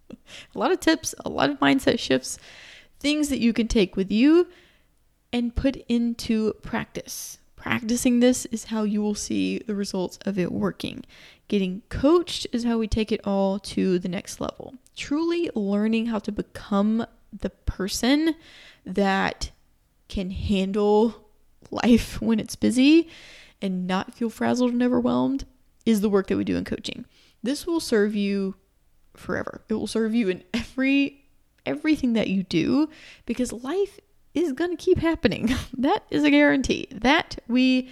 A 0.09 0.59
lot 0.59 0.71
of 0.71 0.79
tips, 0.79 1.13
a 1.25 1.29
lot 1.29 1.49
of 1.49 1.59
mindset 1.59 1.99
shifts, 1.99 2.37
things 2.99 3.29
that 3.29 3.39
you 3.39 3.53
can 3.53 3.67
take 3.67 3.95
with 3.95 4.11
you 4.11 4.47
and 5.31 5.55
put 5.55 5.75
into 5.87 6.53
practice. 6.61 7.39
Practicing 7.55 8.19
this 8.19 8.45
is 8.47 8.65
how 8.65 8.83
you 8.83 9.01
will 9.01 9.15
see 9.15 9.59
the 9.59 9.75
results 9.75 10.17
of 10.25 10.37
it 10.39 10.51
working. 10.51 11.03
Getting 11.47 11.81
coached 11.89 12.47
is 12.51 12.63
how 12.63 12.77
we 12.77 12.87
take 12.87 13.11
it 13.11 13.21
all 13.25 13.59
to 13.59 13.99
the 13.99 14.07
next 14.07 14.39
level. 14.39 14.75
Truly 14.95 15.49
learning 15.55 16.07
how 16.07 16.19
to 16.19 16.31
become 16.31 17.05
the 17.37 17.49
person 17.49 18.35
that 18.85 19.51
can 20.07 20.31
handle 20.31 21.29
life 21.71 22.21
when 22.21 22.39
it's 22.39 22.55
busy 22.55 23.09
and 23.61 23.87
not 23.87 24.13
feel 24.13 24.29
frazzled 24.29 24.71
and 24.71 24.83
overwhelmed 24.83 25.45
is 25.85 26.01
the 26.01 26.09
work 26.09 26.27
that 26.27 26.37
we 26.37 26.43
do 26.43 26.57
in 26.57 26.65
coaching. 26.65 27.05
This 27.41 27.65
will 27.65 27.79
serve 27.79 28.15
you 28.15 28.55
forever. 29.15 29.61
It 29.69 29.73
will 29.75 29.87
serve 29.87 30.13
you 30.13 30.29
in 30.29 30.43
every 30.53 31.23
everything 31.65 32.13
that 32.13 32.29
you 32.29 32.43
do 32.43 32.87
because 33.25 33.51
life 33.51 33.99
is 34.33 34.53
going 34.53 34.71
to 34.71 34.77
keep 34.77 34.99
happening. 34.99 35.53
that 35.77 36.03
is 36.09 36.23
a 36.23 36.31
guarantee. 36.31 36.87
That 36.91 37.37
we 37.47 37.89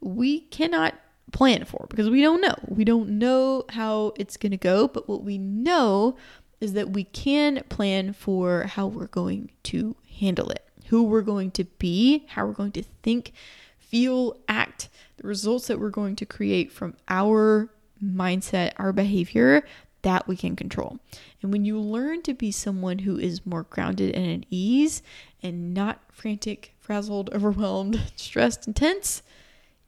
we 0.00 0.40
cannot 0.40 0.94
plan 1.32 1.64
for 1.64 1.86
because 1.88 2.08
we 2.08 2.22
don't 2.22 2.40
know. 2.40 2.54
We 2.66 2.84
don't 2.84 3.18
know 3.18 3.64
how 3.70 4.12
it's 4.16 4.36
going 4.36 4.52
to 4.52 4.58
go, 4.58 4.88
but 4.88 5.08
what 5.08 5.24
we 5.24 5.38
know 5.38 6.16
is 6.60 6.72
that 6.72 6.90
we 6.90 7.04
can 7.04 7.62
plan 7.68 8.12
for 8.12 8.64
how 8.64 8.86
we're 8.86 9.06
going 9.06 9.50
to 9.64 9.96
handle 10.18 10.50
it, 10.50 10.64
who 10.88 11.02
we're 11.02 11.22
going 11.22 11.50
to 11.52 11.64
be, 11.64 12.24
how 12.28 12.46
we're 12.46 12.52
going 12.52 12.72
to 12.72 12.82
think, 13.02 13.32
feel, 13.78 14.36
act, 14.48 14.88
the 15.16 15.26
results 15.26 15.66
that 15.66 15.78
we're 15.78 15.90
going 15.90 16.16
to 16.16 16.26
create 16.26 16.72
from 16.72 16.94
our 17.08 17.68
mindset, 18.02 18.72
our 18.76 18.92
behavior, 18.92 19.64
that 20.02 20.26
we 20.28 20.36
can 20.36 20.56
control. 20.56 20.98
And 21.42 21.52
when 21.52 21.64
you 21.64 21.78
learn 21.78 22.22
to 22.22 22.34
be 22.34 22.50
someone 22.50 23.00
who 23.00 23.18
is 23.18 23.44
more 23.44 23.64
grounded 23.64 24.14
and 24.14 24.42
at 24.42 24.46
ease 24.50 25.02
and 25.42 25.74
not 25.74 26.00
frantic, 26.10 26.74
frazzled, 26.78 27.30
overwhelmed, 27.34 28.00
stressed, 28.16 28.66
and 28.66 28.76
tense, 28.76 29.22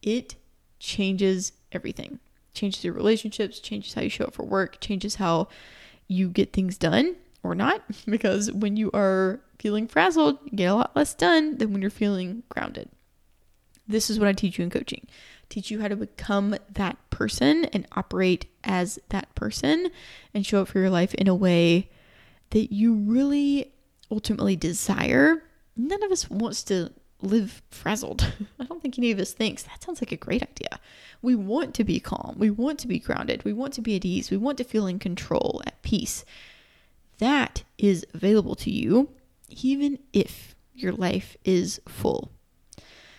it 0.03 0.35
changes 0.79 1.53
everything. 1.73 2.19
Changes 2.53 2.85
your 2.85 2.95
relationships, 2.95 3.61
changes 3.61 3.95
how 3.95 4.03
you 4.03 4.11
show 4.11 4.25
up 4.25 4.35
for 4.35 4.45
work, 4.45 4.81
changes 4.81 5.15
how 5.17 5.49
you 6.09 6.29
get 6.29 6.53
things 6.53 6.77
done 6.77 7.17
or 7.43 7.55
not. 7.55 7.83
Because 8.07 8.51
when 8.53 8.77
you 8.77 8.91
are 8.93 9.41
feeling 9.59 9.87
frazzled, 9.87 10.39
you 10.45 10.57
get 10.57 10.67
a 10.67 10.75
lot 10.75 10.97
less 10.97 11.15
done 11.15 11.59
than 11.59 11.73
when 11.73 11.83
you're 11.83 11.91
feeling 11.91 12.43
grounded. 12.49 12.89
This 13.87 14.09
is 14.11 14.19
what 14.19 14.29
I 14.29 14.33
teach 14.33 14.59
you 14.59 14.65
in 14.65 14.71
coaching 14.71 15.07
teach 15.51 15.71
you 15.71 15.81
how 15.81 15.89
to 15.89 15.97
become 15.97 16.57
that 16.73 16.97
person 17.11 17.67
and 17.67 17.87
operate 17.93 18.47
as 18.65 18.99
that 19.11 19.35
person 19.35 19.91
and 20.33 20.47
show 20.47 20.63
up 20.63 20.69
for 20.69 20.79
your 20.79 20.89
life 20.89 21.13
in 21.15 21.29
a 21.29 21.35
way 21.35 21.91
that 22.51 22.73
you 22.73 22.95
really 22.95 23.73
ultimately 24.11 24.57
desire. 24.57 25.43
None 25.77 26.03
of 26.03 26.13
us 26.13 26.31
wants 26.31 26.63
to 26.65 26.93
live 27.21 27.63
frazzled. 27.71 28.33
I 28.61 28.65
don't 28.65 28.81
think 28.81 28.97
any 28.97 29.11
of 29.11 29.19
us 29.19 29.33
thinks 29.33 29.65
that 29.65 29.83
sounds 29.83 30.01
like 30.01 30.13
a 30.13 30.17
great 30.17 30.43
idea. 30.43 30.81
We 31.21 31.35
want 31.35 31.75
to 31.75 31.85
be 31.85 32.01
calm. 32.01 32.37
We 32.39 32.49
want 32.49 32.79
to 32.81 32.89
be 32.89 32.99
grounded. 32.99 33.45
We 33.45 33.53
want 33.53 33.75
to 33.75 33.83
be 33.83 33.97
at 33.97 34.05
ease. 34.05 34.31
We 34.31 34.39
want 34.39 34.57
to 34.59 34.65
feel 34.65 34.87
in 34.87 34.99
control, 34.99 35.61
at 35.67 35.83
peace. 35.83 36.25
That 37.21 37.63
is 37.79 38.05
available 38.13 38.55
to 38.57 38.71
you, 38.71 39.11
even 39.49 39.99
if 40.13 40.55
your 40.75 40.93
life 40.93 41.37
is 41.45 41.81
full. 41.87 42.33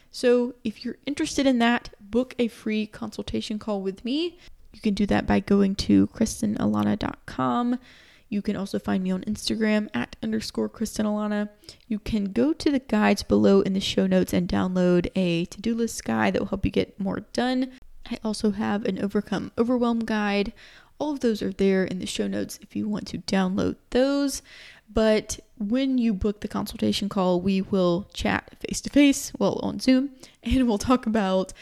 So, 0.09 0.55
if 0.63 0.83
you're 0.83 0.97
interested 1.05 1.47
in 1.47 1.59
that, 1.59 1.91
book 2.01 2.35
a 2.37 2.49
free 2.49 2.85
consultation 2.85 3.59
call 3.59 3.81
with 3.81 4.03
me. 4.03 4.37
You 4.73 4.81
can 4.81 4.93
do 4.93 5.05
that 5.05 5.25
by 5.25 5.39
going 5.39 5.75
to 5.75 6.07
kristenalana.com. 6.07 7.79
You 8.27 8.41
can 8.41 8.55
also 8.55 8.79
find 8.79 9.03
me 9.03 9.11
on 9.11 9.21
Instagram 9.23 9.89
at 9.93 10.15
underscore 10.23 10.69
kristenalana. 10.69 11.49
You 11.87 11.99
can 11.99 12.31
go 12.31 12.53
to 12.53 12.71
the 12.71 12.79
guides 12.79 13.23
below 13.23 13.61
in 13.61 13.73
the 13.73 13.79
show 13.79 14.07
notes 14.07 14.33
and 14.33 14.47
download 14.47 15.09
a 15.15 15.45
to 15.45 15.61
do 15.61 15.75
list 15.75 16.03
guide 16.03 16.33
that 16.33 16.39
will 16.39 16.47
help 16.47 16.65
you 16.65 16.71
get 16.71 16.99
more 16.99 17.21
done. 17.33 17.71
I 18.09 18.17
also 18.23 18.51
have 18.51 18.85
an 18.85 18.99
overcome 19.03 19.51
overwhelm 19.57 19.99
guide. 19.99 20.53
All 21.01 21.13
of 21.13 21.21
those 21.21 21.41
are 21.41 21.51
there 21.51 21.83
in 21.83 21.97
the 21.97 22.05
show 22.05 22.27
notes 22.27 22.59
if 22.61 22.75
you 22.75 22.87
want 22.87 23.07
to 23.07 23.17
download 23.17 23.75
those. 23.89 24.43
But 24.87 25.39
when 25.57 25.97
you 25.97 26.13
book 26.13 26.41
the 26.41 26.47
consultation 26.47 27.09
call, 27.09 27.41
we 27.41 27.59
will 27.59 28.07
chat 28.13 28.55
face 28.59 28.81
to 28.81 28.91
face, 28.91 29.33
well, 29.39 29.59
on 29.63 29.79
Zoom, 29.79 30.11
and 30.43 30.67
we'll 30.67 30.77
talk 30.77 31.07
about 31.07 31.53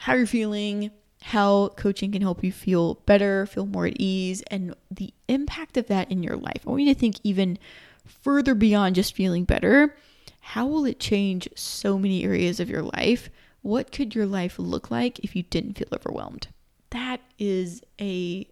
how 0.00 0.12
you're 0.12 0.26
feeling, 0.26 0.90
how 1.22 1.68
coaching 1.68 2.12
can 2.12 2.20
help 2.20 2.44
you 2.44 2.52
feel 2.52 2.96
better, 3.06 3.46
feel 3.46 3.64
more 3.64 3.86
at 3.86 3.98
ease, 3.98 4.42
and 4.50 4.74
the 4.90 5.14
impact 5.28 5.78
of 5.78 5.86
that 5.86 6.10
in 6.10 6.22
your 6.22 6.36
life. 6.36 6.60
I 6.66 6.70
want 6.70 6.82
you 6.82 6.92
to 6.92 7.00
think 7.00 7.16
even 7.24 7.58
further 8.04 8.54
beyond 8.54 8.96
just 8.96 9.16
feeling 9.16 9.44
better. 9.44 9.96
How 10.40 10.66
will 10.66 10.84
it 10.84 11.00
change 11.00 11.48
so 11.54 11.98
many 11.98 12.22
areas 12.22 12.60
of 12.60 12.68
your 12.68 12.82
life? 12.82 13.30
What 13.62 13.92
could 13.92 14.14
your 14.14 14.26
life 14.26 14.58
look 14.58 14.90
like 14.90 15.20
if 15.20 15.34
you 15.34 15.42
didn't 15.42 15.78
feel 15.78 15.88
overwhelmed? 15.90 16.48
That 16.90 17.22
is 17.38 17.80
a 17.98 18.46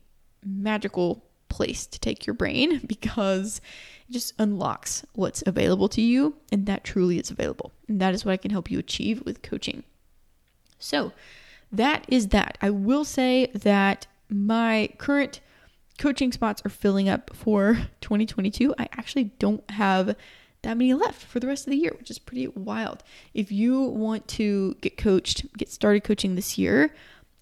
magical 0.45 1.25
place 1.49 1.87
to 1.87 2.01
take 2.01 2.27
your 2.27 2.35
brain 2.35 2.81
because 2.87 3.61
it 4.09 4.13
just 4.13 4.35
unlocks 4.39 5.05
what's 5.15 5.43
available 5.47 5.89
to 5.91 6.01
you, 6.01 6.37
and 6.51 6.67
that 6.67 6.85
truly 6.85 7.19
is 7.19 7.31
available. 7.31 7.73
And 7.89 8.01
that 8.01 8.15
is 8.15 8.25
what 8.25 8.33
I 8.33 8.37
can 8.37 8.51
help 8.51 8.71
you 8.71 8.79
achieve 8.79 9.23
with 9.25 9.43
coaching. 9.43 9.85
So, 10.79 11.13
that 11.71 12.05
is 12.09 12.29
that. 12.29 12.59
I 12.61 12.71
will 12.71 13.05
say 13.05 13.51
that 13.55 14.07
my 14.29 14.91
current 14.99 15.41
coaching 15.99 16.33
spots 16.33 16.63
are 16.65 16.71
filling 16.71 17.09
up 17.09 17.31
for 17.35 17.75
2022. 18.01 18.75
I 18.79 18.89
actually 18.93 19.25
don't 19.39 19.69
have 19.71 20.17
that 20.63 20.77
many 20.77 20.95
left 20.95 21.25
for 21.25 21.41
the 21.41 21.47
rest 21.47 21.67
of 21.67 21.73
the 21.73 21.77
year, 21.77 21.93
which 21.99 22.11
is 22.11 22.19
pretty 22.19 22.49
wild. 22.49 23.03
If 23.35 23.51
you 23.51 23.81
want 23.83 24.29
to 24.29 24.77
get 24.81 24.97
coached, 24.97 25.57
get 25.57 25.71
started 25.71 26.05
coaching 26.05 26.35
this 26.35 26.57
year, 26.57 26.95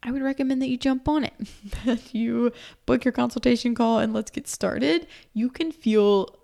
I 0.02 0.10
would 0.10 0.22
recommend 0.22 0.62
that 0.62 0.68
you 0.68 0.76
jump 0.76 1.08
on 1.08 1.24
it, 1.24 1.34
that 1.84 2.14
you 2.14 2.52
book 2.86 3.04
your 3.04 3.12
consultation 3.12 3.74
call 3.74 3.98
and 3.98 4.14
let's 4.14 4.30
get 4.30 4.48
started. 4.48 5.06
You 5.34 5.50
can 5.50 5.72
feel 5.72 6.36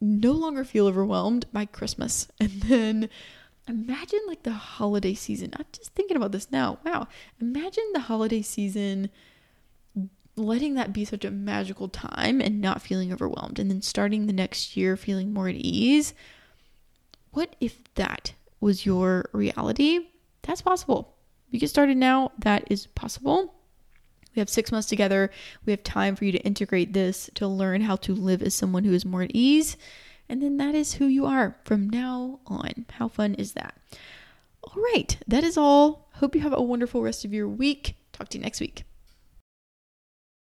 no 0.00 0.32
longer 0.32 0.64
feel 0.64 0.86
overwhelmed 0.86 1.46
by 1.52 1.66
Christmas. 1.66 2.28
And 2.40 2.62
then 2.62 3.08
imagine 3.66 4.20
like 4.26 4.44
the 4.44 4.52
holiday 4.52 5.14
season. 5.14 5.52
I'm 5.56 5.66
just 5.72 5.94
thinking 5.94 6.16
about 6.16 6.32
this 6.32 6.50
now. 6.50 6.78
Wow. 6.84 7.08
Imagine 7.40 7.84
the 7.92 8.00
holiday 8.00 8.42
season 8.42 9.10
letting 10.36 10.74
that 10.74 10.92
be 10.92 11.04
such 11.04 11.24
a 11.24 11.30
magical 11.30 11.88
time 11.88 12.40
and 12.40 12.60
not 12.60 12.80
feeling 12.80 13.12
overwhelmed 13.12 13.58
and 13.58 13.68
then 13.68 13.82
starting 13.82 14.26
the 14.26 14.32
next 14.32 14.76
year 14.76 14.96
feeling 14.96 15.34
more 15.34 15.48
at 15.48 15.56
ease. 15.56 16.14
What 17.32 17.56
if 17.60 17.82
that 17.94 18.32
was 18.60 18.86
your 18.86 19.28
reality? 19.32 20.06
That's 20.42 20.62
possible 20.62 21.17
you 21.50 21.58
get 21.58 21.70
started 21.70 21.96
now, 21.96 22.32
that 22.38 22.64
is 22.70 22.86
possible. 22.86 23.54
We 24.34 24.40
have 24.40 24.48
six 24.48 24.70
months 24.70 24.88
together. 24.88 25.30
We 25.64 25.72
have 25.72 25.82
time 25.82 26.14
for 26.14 26.24
you 26.24 26.32
to 26.32 26.38
integrate 26.38 26.92
this 26.92 27.30
to 27.34 27.48
learn 27.48 27.80
how 27.80 27.96
to 27.96 28.14
live 28.14 28.42
as 28.42 28.54
someone 28.54 28.84
who 28.84 28.92
is 28.92 29.04
more 29.04 29.22
at 29.22 29.32
ease. 29.34 29.76
And 30.28 30.42
then 30.42 30.58
that 30.58 30.74
is 30.74 30.94
who 30.94 31.06
you 31.06 31.24
are 31.26 31.56
from 31.64 31.88
now 31.88 32.40
on. 32.46 32.86
How 32.90 33.08
fun 33.08 33.34
is 33.34 33.52
that? 33.52 33.74
All 34.62 34.82
right, 34.92 35.16
that 35.26 35.44
is 35.44 35.56
all. 35.56 36.08
Hope 36.14 36.34
you 36.34 36.42
have 36.42 36.52
a 36.52 36.62
wonderful 36.62 37.02
rest 37.02 37.24
of 37.24 37.32
your 37.32 37.48
week. 37.48 37.96
Talk 38.12 38.28
to 38.28 38.38
you 38.38 38.44
next 38.44 38.60
week. 38.60 38.84